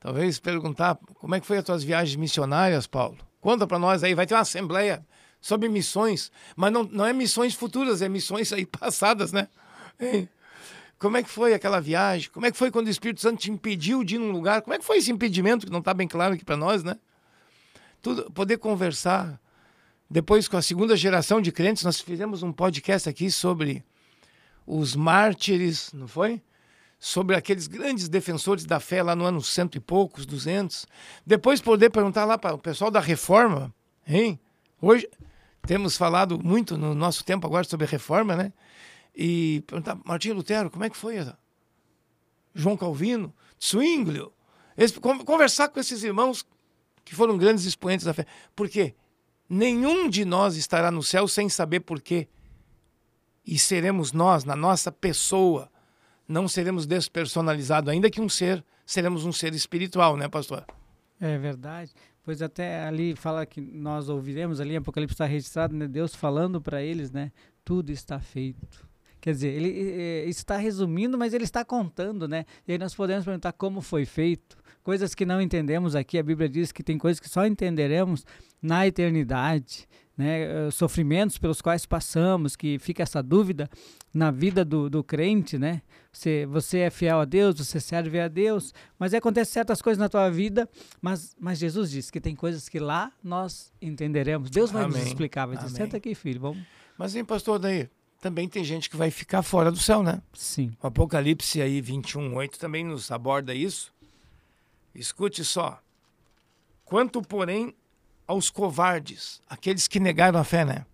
Talvez 0.00 0.40
perguntar 0.40 0.98
como 1.16 1.34
é 1.34 1.40
que 1.40 1.46
foi 1.46 1.58
as 1.58 1.64
tuas 1.64 1.84
viagens 1.84 2.16
missionárias, 2.16 2.86
Paulo? 2.86 3.18
Conta 3.38 3.66
para 3.66 3.78
nós 3.78 4.02
aí, 4.02 4.14
vai 4.14 4.26
ter 4.26 4.32
uma 4.32 4.40
assembleia 4.40 5.06
sobre 5.42 5.68
missões, 5.68 6.32
mas 6.56 6.72
não, 6.72 6.84
não 6.84 7.04
é 7.04 7.12
missões 7.12 7.52
futuras, 7.52 8.00
é 8.00 8.08
missões 8.08 8.50
aí 8.50 8.64
passadas, 8.80 9.30
né? 9.30 9.46
Hein? 10.00 10.26
Como 10.98 11.18
é 11.18 11.22
que 11.22 11.28
foi 11.28 11.52
aquela 11.52 11.82
viagem? 11.82 12.30
Como 12.30 12.46
é 12.46 12.50
que 12.50 12.56
foi 12.56 12.70
quando 12.70 12.86
o 12.86 12.90
Espírito 12.90 13.20
Santo 13.20 13.40
te 13.40 13.50
impediu 13.50 14.02
de 14.02 14.14
ir 14.14 14.18
num 14.18 14.32
lugar? 14.32 14.62
Como 14.62 14.72
é 14.72 14.78
que 14.78 14.86
foi 14.86 14.96
esse 14.96 15.12
impedimento 15.12 15.66
que 15.66 15.72
não 15.72 15.80
está 15.80 15.92
bem 15.92 16.08
claro 16.08 16.32
aqui 16.32 16.46
para 16.46 16.56
nós, 16.56 16.82
né? 16.82 16.96
Tudo, 18.00 18.30
poder 18.30 18.56
conversar. 18.56 19.38
Depois, 20.10 20.48
com 20.48 20.56
a 20.56 20.62
segunda 20.62 20.96
geração 20.96 21.40
de 21.40 21.52
crentes, 21.52 21.84
nós 21.84 22.00
fizemos 22.00 22.42
um 22.42 22.52
podcast 22.52 23.08
aqui 23.08 23.30
sobre 23.30 23.84
os 24.66 24.96
mártires, 24.96 25.92
não 25.92 26.08
foi? 26.08 26.42
Sobre 26.98 27.36
aqueles 27.36 27.66
grandes 27.66 28.08
defensores 28.08 28.64
da 28.64 28.80
fé 28.80 29.02
lá 29.02 29.14
no 29.14 29.24
ano 29.24 29.42
cento 29.42 29.76
e 29.76 29.80
poucos, 29.80 30.26
duzentos. 30.26 30.86
Depois 31.26 31.60
poder 31.60 31.90
perguntar 31.90 32.24
lá 32.24 32.36
para 32.38 32.54
o 32.54 32.58
pessoal 32.58 32.90
da 32.90 33.00
reforma, 33.00 33.72
hein? 34.06 34.40
Hoje 34.80 35.08
temos 35.66 35.96
falado 35.96 36.42
muito 36.42 36.78
no 36.78 36.94
nosso 36.94 37.24
tempo 37.24 37.46
agora 37.46 37.64
sobre 37.64 37.86
reforma, 37.86 38.34
né? 38.34 38.52
e 39.18 39.64
perguntar, 39.66 39.98
Martinho 40.04 40.36
Lutero, 40.36 40.70
como 40.70 40.84
é 40.84 40.90
que 40.90 40.96
foi? 40.96 41.16
João 42.54 42.76
Calvino, 42.76 43.34
Zwinglio, 43.60 44.32
conversar 45.24 45.68
com 45.68 45.80
esses 45.80 46.04
irmãos 46.04 46.46
que 47.04 47.16
foram 47.16 47.36
grandes 47.36 47.64
expoentes 47.64 48.06
da 48.06 48.14
fé. 48.14 48.24
Por 48.54 48.68
quê? 48.68 48.94
Nenhum 49.48 50.08
de 50.08 50.24
nós 50.24 50.56
estará 50.56 50.90
no 50.90 51.02
céu 51.02 51.26
sem 51.26 51.48
saber 51.48 51.80
por 51.80 52.00
quê. 52.00 52.28
E 53.46 53.58
seremos 53.58 54.12
nós, 54.12 54.44
na 54.44 54.54
nossa 54.54 54.92
pessoa, 54.92 55.70
não 56.26 56.46
seremos 56.46 56.86
despersonalizados, 56.86 57.88
ainda 57.90 58.10
que 58.10 58.20
um 58.20 58.28
ser, 58.28 58.62
seremos 58.84 59.24
um 59.24 59.32
ser 59.32 59.54
espiritual, 59.54 60.16
né, 60.16 60.28
pastor? 60.28 60.66
É 61.18 61.38
verdade. 61.38 61.92
Pois 62.22 62.42
até 62.42 62.84
ali 62.84 63.16
fala 63.16 63.46
que 63.46 63.60
nós 63.60 64.10
ouviremos 64.10 64.60
ali, 64.60 64.76
Apocalipse 64.76 65.14
está 65.14 65.24
registrado, 65.24 65.74
né, 65.74 65.88
Deus 65.88 66.14
falando 66.14 66.60
para 66.60 66.82
eles, 66.82 67.10
né, 67.10 67.32
tudo 67.64 67.90
está 67.90 68.20
feito. 68.20 68.87
Quer 69.28 69.32
dizer, 69.32 69.48
ele 69.48 69.68
está 70.30 70.56
resumindo, 70.56 71.18
mas 71.18 71.34
ele 71.34 71.44
está 71.44 71.62
contando, 71.62 72.26
né? 72.26 72.46
E 72.66 72.72
aí 72.72 72.78
nós 72.78 72.94
podemos 72.94 73.26
perguntar 73.26 73.52
como 73.52 73.82
foi 73.82 74.06
feito, 74.06 74.56
coisas 74.82 75.14
que 75.14 75.26
não 75.26 75.38
entendemos 75.38 75.94
aqui. 75.94 76.16
A 76.16 76.22
Bíblia 76.22 76.48
diz 76.48 76.72
que 76.72 76.82
tem 76.82 76.96
coisas 76.96 77.20
que 77.20 77.28
só 77.28 77.44
entenderemos 77.44 78.24
na 78.62 78.86
eternidade, 78.86 79.86
né? 80.16 80.68
Eh, 80.68 80.70
sofrimentos 80.70 81.36
pelos 81.36 81.60
quais 81.60 81.84
passamos, 81.84 82.56
que 82.56 82.78
fica 82.78 83.02
essa 83.02 83.22
dúvida 83.22 83.68
na 84.14 84.30
vida 84.30 84.64
do, 84.64 84.88
do 84.88 85.04
crente, 85.04 85.58
né? 85.58 85.82
Você, 86.10 86.46
você 86.46 86.78
é 86.78 86.90
fiel 86.90 87.20
a 87.20 87.26
Deus, 87.26 87.58
você 87.58 87.78
serve 87.78 88.18
a 88.18 88.28
Deus, 88.28 88.72
mas 88.98 89.12
acontece 89.12 89.52
certas 89.52 89.82
coisas 89.82 89.98
na 89.98 90.08
tua 90.08 90.30
vida, 90.30 90.66
mas, 91.02 91.36
mas 91.38 91.58
Jesus 91.58 91.90
disse 91.90 92.10
que 92.10 92.18
tem 92.18 92.34
coisas 92.34 92.66
que 92.66 92.78
lá 92.78 93.12
nós 93.22 93.74
entenderemos. 93.78 94.48
Deus 94.48 94.70
vai 94.70 94.84
Amém. 94.84 94.96
nos 94.96 95.06
explicar, 95.06 95.44
vai 95.44 95.58
dizer, 95.58 95.68
senta 95.68 95.98
aqui, 95.98 96.14
filho, 96.14 96.40
vamos. 96.40 96.64
Mas, 96.96 97.14
hein, 97.14 97.26
pastor, 97.26 97.58
daí, 97.58 97.90
também 98.20 98.48
tem 98.48 98.64
gente 98.64 98.90
que 98.90 98.96
vai 98.96 99.10
ficar 99.10 99.42
fora 99.42 99.70
do 99.70 99.78
céu, 99.78 100.02
né? 100.02 100.20
Sim. 100.34 100.76
O 100.82 100.86
Apocalipse 100.86 101.62
aí 101.62 101.80
21:8 101.80 102.58
também 102.58 102.84
nos 102.84 103.10
aborda 103.10 103.54
isso. 103.54 103.92
Escute 104.94 105.44
só. 105.44 105.80
Quanto, 106.84 107.22
porém, 107.22 107.74
aos 108.26 108.50
covardes, 108.50 109.40
aqueles 109.48 109.86
que 109.86 110.00
negaram 110.00 110.40
a 110.40 110.44
fé, 110.44 110.64
né? 110.64 110.84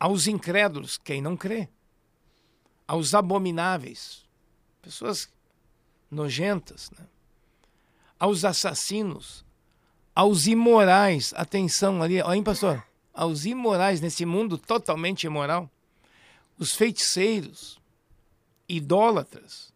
Aos 0.00 0.26
incrédulos, 0.26 0.96
quem 0.96 1.20
não 1.20 1.36
crê. 1.36 1.68
Aos 2.86 3.14
abomináveis, 3.14 4.24
pessoas 4.80 5.28
nojentas, 6.10 6.90
né? 6.92 7.04
Aos 8.18 8.44
assassinos, 8.44 9.44
aos 10.14 10.46
imorais, 10.46 11.34
atenção 11.36 12.02
ali, 12.02 12.20
olha, 12.22 12.36
hein, 12.36 12.42
pastor? 12.42 12.82
Aos 13.18 13.44
imorais 13.44 14.00
nesse 14.00 14.24
mundo 14.24 14.56
totalmente 14.56 15.24
imoral, 15.24 15.68
os 16.56 16.72
feiticeiros, 16.72 17.80
idólatras 18.68 19.74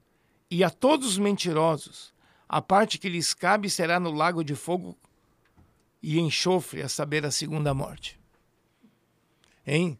e 0.48 0.62
a 0.62 0.70
todos 0.70 1.08
os 1.08 1.18
mentirosos, 1.18 2.14
a 2.48 2.62
parte 2.62 2.98
que 2.98 3.08
lhes 3.08 3.34
cabe 3.34 3.68
será 3.68 3.98
no 3.98 4.12
lago 4.12 4.44
de 4.44 4.54
fogo 4.54 4.96
e 6.00 6.20
enxofre, 6.20 6.82
a 6.82 6.88
saber, 6.88 7.26
a 7.26 7.32
segunda 7.32 7.74
morte. 7.74 8.16
Hein? 9.66 9.98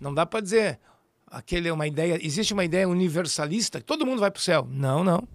Não 0.00 0.14
dá 0.14 0.24
para 0.24 0.40
dizer 0.40 0.80
aquele 1.26 1.68
é 1.68 1.72
uma 1.72 1.86
ideia, 1.86 2.18
existe 2.24 2.54
uma 2.54 2.64
ideia 2.64 2.88
universalista, 2.88 3.80
que 3.80 3.86
todo 3.86 4.06
mundo 4.06 4.20
vai 4.20 4.30
para 4.30 4.40
o 4.40 4.42
céu. 4.42 4.66
Não, 4.70 5.04
não. 5.04 5.28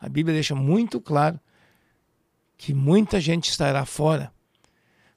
A 0.00 0.08
Bíblia 0.08 0.34
deixa 0.34 0.56
muito 0.56 1.00
claro 1.00 1.38
que 2.58 2.74
muita 2.74 3.20
gente 3.20 3.48
estará 3.48 3.86
fora 3.86 4.32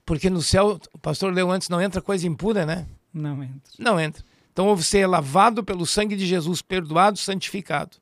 porque 0.06 0.30
no 0.30 0.42
céu, 0.42 0.80
o 0.94 1.00
pastor 1.00 1.34
leu 1.34 1.50
antes, 1.52 1.70
não 1.70 1.82
entra 1.82 2.02
coisa 2.02 2.28
impura, 2.28 2.66
né? 2.66 2.88
Não 3.13 3.44
entra. 3.44 3.72
Não 3.80 4.00
entra. 4.00 4.24
Então 4.52 4.76
você 4.76 5.00
é 5.00 5.08
lavado 5.08 5.63
pelo 5.63 5.86
sangue 5.86 6.16
de 6.16 6.26
Jesus, 6.26 6.62
perdoado, 6.62 7.18
santificado. 7.18 7.98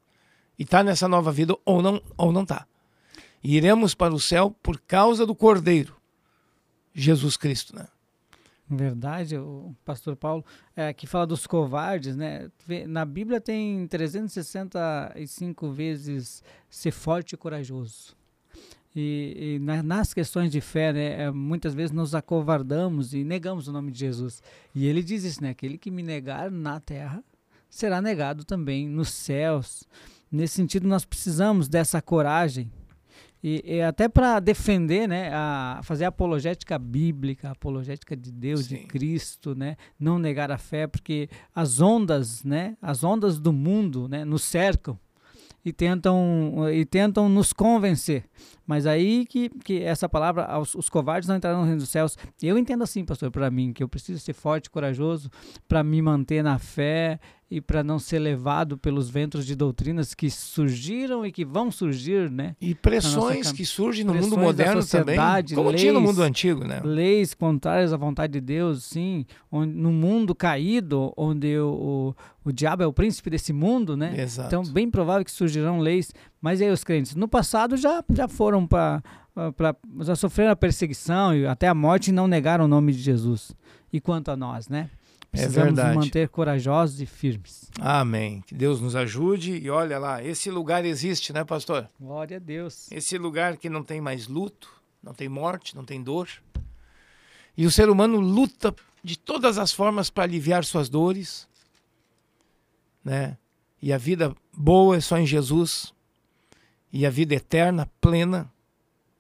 E 0.58 0.64
está 0.64 0.84
nessa 0.84 1.08
nova 1.08 1.32
vida 1.32 1.56
ou 1.66 1.82
não 1.82 2.02
ou 2.18 2.32
não 2.32 2.44
está. 2.44 2.68
E 3.44 3.56
iremos 3.56 3.96
para 3.96 4.14
o 4.14 4.20
céu 4.20 4.56
por 4.62 4.80
causa 4.80 5.26
do 5.26 5.34
Cordeiro, 5.34 5.96
Jesus 6.94 7.38
Cristo, 7.38 7.76
né? 7.76 7.88
Verdade, 8.70 9.38
o 9.38 9.76
pastor 9.84 10.16
Paulo, 10.16 10.46
é, 10.76 10.94
que 10.94 11.06
fala 11.06 11.28
dos 11.28 11.46
covardes, 11.46 12.16
né? 12.16 12.50
Na 12.88 13.04
Bíblia 13.04 13.42
tem 13.42 13.86
365 13.88 15.72
vezes 15.72 16.42
ser 16.70 16.92
forte 16.92 17.34
e 17.34 17.38
corajoso. 17.38 18.16
E, 18.96 19.56
e 19.56 19.60
na, 19.60 19.82
nas 19.82 20.14
questões 20.14 20.52
de 20.52 20.60
fé, 20.60 20.92
né, 20.92 21.24
é, 21.24 21.32
muitas 21.32 21.74
vezes 21.74 21.92
nos 21.92 22.14
acovardamos 22.14 23.14
e 23.14 23.24
negamos 23.24 23.68
o 23.68 23.72
nome 23.72 23.92
de 23.92 24.00
Jesus. 24.00 24.42
E 24.76 24.86
ele 24.86 25.02
diz 25.02 25.24
isso, 25.24 25.42
né? 25.42 25.52
Aquele 25.52 25.78
que 25.78 25.90
me 25.90 26.04
negar 26.04 26.52
na 26.52 26.80
terra 26.80 27.24
será 27.70 28.02
negado 28.02 28.44
também 28.44 28.88
nos 28.88 29.10
céus. 29.10 29.88
Nesse 30.30 30.56
sentido, 30.56 30.88
nós 30.88 31.06
precisamos 31.06 31.68
dessa 31.68 32.02
coragem. 32.02 32.70
E, 33.44 33.64
e 33.66 33.82
até 33.82 34.08
para 34.08 34.40
defender, 34.40 35.08
né, 35.08 35.32
a, 35.34 35.80
fazer 35.84 36.06
a 36.06 36.10
apologética 36.10 36.78
bíblica, 36.78 37.50
a 37.50 37.52
apologética 37.52 38.16
de 38.16 38.32
Deus, 38.32 38.66
Sim. 38.66 38.76
de 38.76 38.84
Cristo, 38.84 39.56
né, 39.56 39.78
não 40.00 40.20
negar 40.20 40.52
a 40.52 40.58
fé, 40.60 40.86
porque 40.86 41.28
as 41.56 41.82
ondas, 41.82 42.44
né, 42.44 42.78
as 42.80 43.04
ondas 43.04 43.40
do 43.40 43.52
mundo, 43.52 44.08
né, 44.08 44.24
nos 44.24 44.44
cercam 44.44 45.00
e 45.66 45.74
tentam, 45.74 46.70
e 46.72 46.86
tentam 46.86 47.28
nos 47.28 47.52
convencer. 47.52 48.26
Mas 48.72 48.88
aí 48.88 49.26
que, 49.26 49.50
que 49.66 49.82
essa 49.82 50.08
palavra, 50.08 50.58
os, 50.58 50.76
os 50.76 50.88
covardes 50.88 51.28
não 51.28 51.36
entrarão 51.36 51.60
no 51.60 51.66
reino 51.66 51.82
dos 51.82 51.90
céus. 51.90 52.18
Eu 52.42 52.58
entendo 52.58 52.86
assim, 52.86 53.04
pastor, 53.04 53.30
para 53.30 53.52
mim, 53.52 53.74
que 53.74 53.84
eu 53.84 53.90
preciso 53.90 54.22
ser 54.22 54.32
forte 54.32 54.68
e 54.68 54.70
corajoso 54.70 55.30
para 55.68 55.84
me 55.84 56.02
manter 56.02 56.42
na 56.42 56.58
fé 56.58 57.20
e 57.52 57.60
para 57.60 57.84
não 57.84 58.00
ser 58.00 58.20
levado 58.20 58.78
pelos 58.78 59.10
ventos 59.10 59.46
de 59.46 59.58
doutrinas 59.58 60.14
que 60.14 60.30
surgiram 60.30 61.26
e 61.26 61.34
que 61.34 61.44
vão 61.44 61.70
surgir, 61.70 62.32
né? 62.32 62.56
E 62.62 62.74
pressões 62.74 63.52
que 63.52 63.66
surgem 63.66 64.06
no 64.06 64.14
mundo 64.14 64.38
moderno 64.38 64.82
também, 64.86 65.18
como 65.54 65.68
leis, 65.68 65.82
tinha 65.82 65.92
no 65.92 66.00
mundo 66.00 66.24
antigo, 66.24 66.64
né? 66.64 66.80
Leis 66.82 67.34
contrárias 67.34 67.92
à 67.92 67.98
vontade 67.98 68.32
de 68.32 68.40
Deus, 68.40 68.86
sim, 68.86 69.26
onde, 69.52 69.74
no 69.74 69.92
mundo 69.92 70.34
caído, 70.34 71.14
onde 71.18 71.58
o, 71.58 72.16
o, 72.46 72.50
o 72.50 72.54
diabo 72.54 72.84
é 72.84 72.88
o 72.88 72.94
príncipe 72.94 73.30
desse 73.30 73.52
mundo, 73.52 73.98
né? 73.98 74.14
Exato. 74.18 74.48
Então, 74.48 74.64
bem 74.64 74.90
provável 74.90 75.26
que 75.26 75.32
surgirão 75.32 75.80
leis, 75.80 76.14
mas 76.42 76.62
aí 76.62 76.70
os 76.72 76.84
crentes, 76.84 77.16
no 77.16 77.28
passado 77.28 77.78
já, 77.78 78.04
já 78.12 78.28
foram 78.28 78.66
para 78.66 79.04
já 80.02 80.16
sofreram 80.16 80.52
a 80.52 80.56
perseguição 80.56 81.34
e 81.34 81.46
até 81.46 81.68
a 81.68 81.74
morte 81.74 82.10
e 82.10 82.12
não 82.12 82.28
negaram 82.28 82.66
o 82.66 82.68
nome 82.68 82.92
de 82.92 83.00
Jesus. 83.00 83.52
E 83.94 84.02
quanto 84.02 84.30
a 84.32 84.36
nós, 84.36 84.68
né? 84.68 84.90
Precisamos 85.32 85.80
é 85.80 85.86
nos 85.86 85.96
manter 85.96 86.28
corajosos 86.28 87.00
e 87.00 87.06
firmes. 87.06 87.72
Amém. 87.80 88.44
Que 88.46 88.54
Deus 88.54 88.82
nos 88.82 88.98
ajude. 88.98 89.54
E 89.54 89.70
olha 89.70 89.98
lá, 89.98 90.22
esse 90.22 90.52
lugar 90.52 90.84
existe, 90.84 91.32
né, 91.32 91.46
pastor? 91.46 91.90
Glória 91.98 92.36
a 92.36 92.40
Deus. 92.40 92.92
Esse 92.92 93.18
lugar 93.18 93.56
que 93.56 93.70
não 93.70 93.82
tem 93.82 94.02
mais 94.02 94.28
luto, 94.28 94.70
não 95.02 95.14
tem 95.14 95.30
morte, 95.30 95.74
não 95.74 95.86
tem 95.86 96.04
dor. 96.04 96.28
E 97.56 97.66
o 97.66 97.72
ser 97.72 97.90
humano 97.90 98.20
luta 98.20 98.76
de 99.02 99.18
todas 99.18 99.58
as 99.58 99.72
formas 99.72 100.10
para 100.10 100.24
aliviar 100.24 100.66
suas 100.66 100.90
dores, 100.90 101.48
né? 103.04 103.38
E 103.82 103.94
a 103.94 103.98
vida 103.98 104.36
boa 104.56 104.98
é 104.98 105.00
só 105.00 105.18
em 105.18 105.26
Jesus. 105.26 105.94
E 106.92 107.06
a 107.06 107.10
vida 107.10 107.36
eterna, 107.36 107.90
plena, 108.00 108.52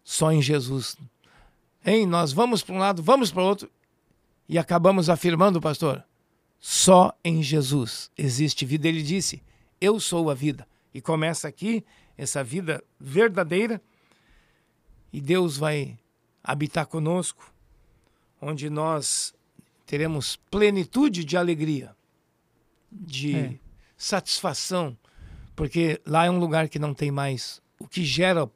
Só 0.04 0.32
em 0.32 0.42
Jesus. 0.42 0.98
Hein? 1.86 2.06
Nós 2.06 2.34
vamos 2.34 2.62
para 2.64 2.76
um 2.76 2.80
lado, 2.80 3.02
vamos 3.04 3.32
para 3.32 3.42
o 3.42 3.46
outro 3.46 3.70
e 4.50 4.58
acabamos 4.58 5.10
afirmando, 5.10 5.62
pastor, 5.62 6.04
só 6.60 7.18
em 7.24 7.42
Jesus 7.42 8.12
existe 8.18 8.66
vida. 8.66 8.88
Ele 8.88 9.02
disse: 9.02 9.42
Eu 9.80 10.00
sou 10.00 10.30
a 10.30 10.34
vida. 10.34 10.68
E 10.94 11.00
começa 11.00 11.48
aqui 11.48 11.86
essa 12.18 12.44
vida 12.44 12.84
verdadeira 13.00 13.82
e 15.14 15.22
Deus 15.22 15.58
vai 15.58 15.98
habitar 16.44 16.86
conosco, 16.86 17.54
onde 18.42 18.70
nós 18.70 19.34
teremos 19.86 20.36
plenitude 20.36 21.24
de 21.24 21.38
alegria, 21.38 21.96
de 22.92 23.36
é. 23.36 23.60
satisfação, 23.98 24.98
porque 25.56 26.02
lá 26.06 26.26
é 26.26 26.30
um 26.30 26.40
lugar 26.40 26.70
que 26.70 26.80
não 26.80 26.94
tem 26.94 27.12
mais 27.12 27.61
o 27.84 27.88
que 27.88 28.04
gera 28.04 28.50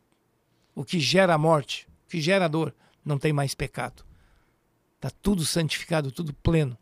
o 0.76 0.84
que 0.84 1.00
gera 1.00 1.34
a 1.34 1.38
morte, 1.38 1.88
o 2.06 2.10
que 2.10 2.20
gera 2.20 2.46
a 2.46 2.48
dor, 2.48 2.76
não 3.04 3.18
tem 3.18 3.32
mais 3.32 3.56
pecado. 3.56 4.04
Está 4.96 5.10
tudo 5.22 5.46
santificado, 5.46 6.12
tudo 6.12 6.34
pleno. 6.34 6.78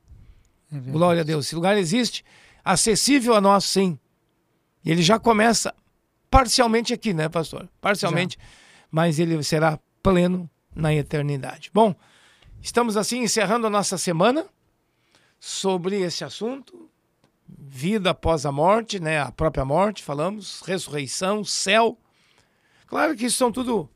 É 0.72 0.78
Glória 0.80 1.22
a 1.22 1.24
Deus. 1.24 1.46
Esse 1.46 1.56
lugar 1.56 1.78
existe, 1.78 2.26
acessível 2.64 3.36
a 3.36 3.42
nós, 3.42 3.66
sim. 3.66 4.00
E 4.84 4.92
ele 4.92 5.04
já 5.04 5.20
começa 5.20 5.74
parcialmente 6.30 6.94
aqui, 6.94 7.14
né, 7.14 7.30
pastor? 7.30 7.70
Parcialmente, 7.80 8.38
já. 8.40 8.46
mas 8.90 9.20
ele 9.20 9.42
será 9.44 9.80
pleno 10.02 10.50
na 10.76 10.94
eternidade. 10.94 11.70
Bom, 11.72 11.96
estamos 12.62 12.98
assim 12.98 13.20
encerrando 13.20 13.68
a 13.68 13.70
nossa 13.70 13.98
semana 13.98 14.46
sobre 15.40 16.02
esse 16.02 16.24
assunto. 16.24 16.90
Vida 17.48 18.10
após 18.10 18.46
a 18.46 18.52
morte, 18.52 19.00
né? 19.00 19.22
A 19.22 19.32
própria 19.32 19.64
morte, 19.64 20.02
falamos, 20.02 20.62
ressurreição, 20.66 21.44
céu. 21.44 22.00
Claro 22.88 23.16
que 23.16 23.26
isso 23.26 23.38
são 23.38 23.52
tudo 23.52 23.90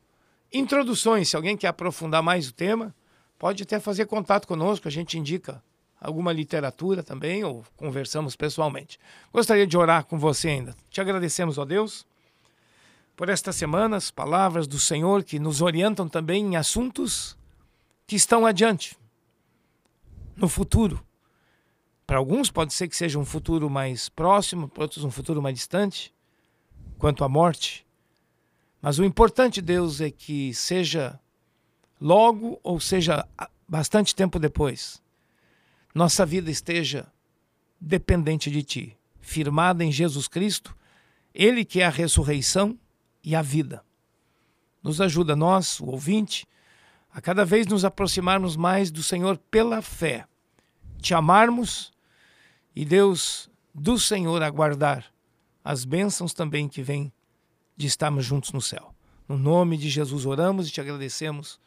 introduções. 0.52 1.28
Se 1.28 1.36
alguém 1.36 1.56
quer 1.56 1.68
aprofundar 1.68 2.22
mais 2.22 2.48
o 2.48 2.52
tema, 2.52 2.94
pode 3.38 3.62
até 3.62 3.78
fazer 3.78 4.06
contato 4.06 4.46
conosco, 4.46 4.88
a 4.88 4.90
gente 4.90 5.18
indica 5.18 5.62
alguma 6.00 6.32
literatura 6.32 7.02
também, 7.02 7.44
ou 7.44 7.64
conversamos 7.76 8.36
pessoalmente. 8.36 8.98
Gostaria 9.32 9.66
de 9.66 9.76
orar 9.76 10.04
com 10.04 10.18
você 10.18 10.48
ainda. 10.48 10.76
Te 10.90 11.00
agradecemos, 11.00 11.58
ó 11.58 11.64
Deus, 11.64 12.06
por 13.16 13.28
estas 13.28 13.56
semanas, 13.56 14.10
palavras 14.10 14.68
do 14.68 14.78
Senhor 14.78 15.24
que 15.24 15.40
nos 15.40 15.60
orientam 15.60 16.08
também 16.08 16.44
em 16.44 16.56
assuntos 16.56 17.36
que 18.06 18.14
estão 18.14 18.46
adiante, 18.46 18.96
no 20.36 20.48
futuro. 20.48 21.04
Para 22.06 22.18
alguns 22.18 22.50
pode 22.50 22.72
ser 22.72 22.88
que 22.88 22.96
seja 22.96 23.18
um 23.18 23.24
futuro 23.24 23.68
mais 23.68 24.08
próximo, 24.08 24.68
para 24.68 24.84
outros 24.84 25.04
um 25.04 25.10
futuro 25.10 25.42
mais 25.42 25.56
distante, 25.56 26.14
quanto 26.96 27.24
à 27.24 27.28
morte. 27.28 27.84
Mas 28.80 28.98
o 28.98 29.04
importante, 29.04 29.60
Deus, 29.60 30.00
é 30.00 30.10
que 30.10 30.54
seja 30.54 31.18
logo 32.00 32.60
ou 32.62 32.78
seja 32.78 33.26
bastante 33.68 34.14
tempo 34.14 34.38
depois, 34.38 35.02
nossa 35.94 36.24
vida 36.24 36.50
esteja 36.50 37.10
dependente 37.80 38.50
de 38.50 38.62
Ti, 38.62 38.96
firmada 39.20 39.84
em 39.84 39.90
Jesus 39.90 40.28
Cristo, 40.28 40.76
Ele 41.34 41.64
que 41.64 41.80
é 41.80 41.86
a 41.86 41.90
ressurreição 41.90 42.78
e 43.22 43.34
a 43.34 43.42
vida. 43.42 43.84
Nos 44.82 45.00
ajuda, 45.00 45.34
nós, 45.34 45.80
o 45.80 45.86
ouvinte, 45.86 46.46
a 47.12 47.20
cada 47.20 47.44
vez 47.44 47.66
nos 47.66 47.84
aproximarmos 47.84 48.56
mais 48.56 48.90
do 48.90 49.02
Senhor 49.02 49.36
pela 49.50 49.82
fé, 49.82 50.26
te 51.00 51.14
amarmos 51.14 51.92
e, 52.74 52.84
Deus, 52.84 53.50
do 53.74 53.98
Senhor 53.98 54.42
aguardar 54.42 55.12
as 55.64 55.84
bênçãos 55.84 56.32
também 56.32 56.68
que 56.68 56.82
vêm 56.82 57.12
de 57.78 57.86
estarmos 57.86 58.24
juntos 58.24 58.52
no 58.52 58.60
céu. 58.60 58.92
No 59.28 59.38
nome 59.38 59.78
de 59.78 59.88
Jesus 59.88 60.26
oramos 60.26 60.68
e 60.68 60.72
te 60.72 60.80
agradecemos. 60.80 61.60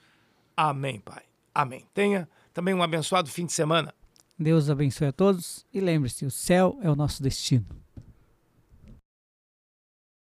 Amém, 0.55 0.99
Pai. 0.99 1.23
Amém. 1.55 1.85
Tenha 1.93 2.29
também 2.53 2.73
um 2.73 2.83
abençoado 2.83 3.29
fim 3.29 3.45
de 3.45 3.53
semana. 3.53 3.93
Deus 4.37 4.69
abençoe 4.69 5.07
a 5.07 5.11
todos 5.13 5.65
e 5.73 5.79
lembre-se: 5.79 6.25
o 6.25 6.31
céu 6.31 6.77
é 6.81 6.91
o 6.91 6.95
nosso 6.95 7.23
destino. 7.23 7.65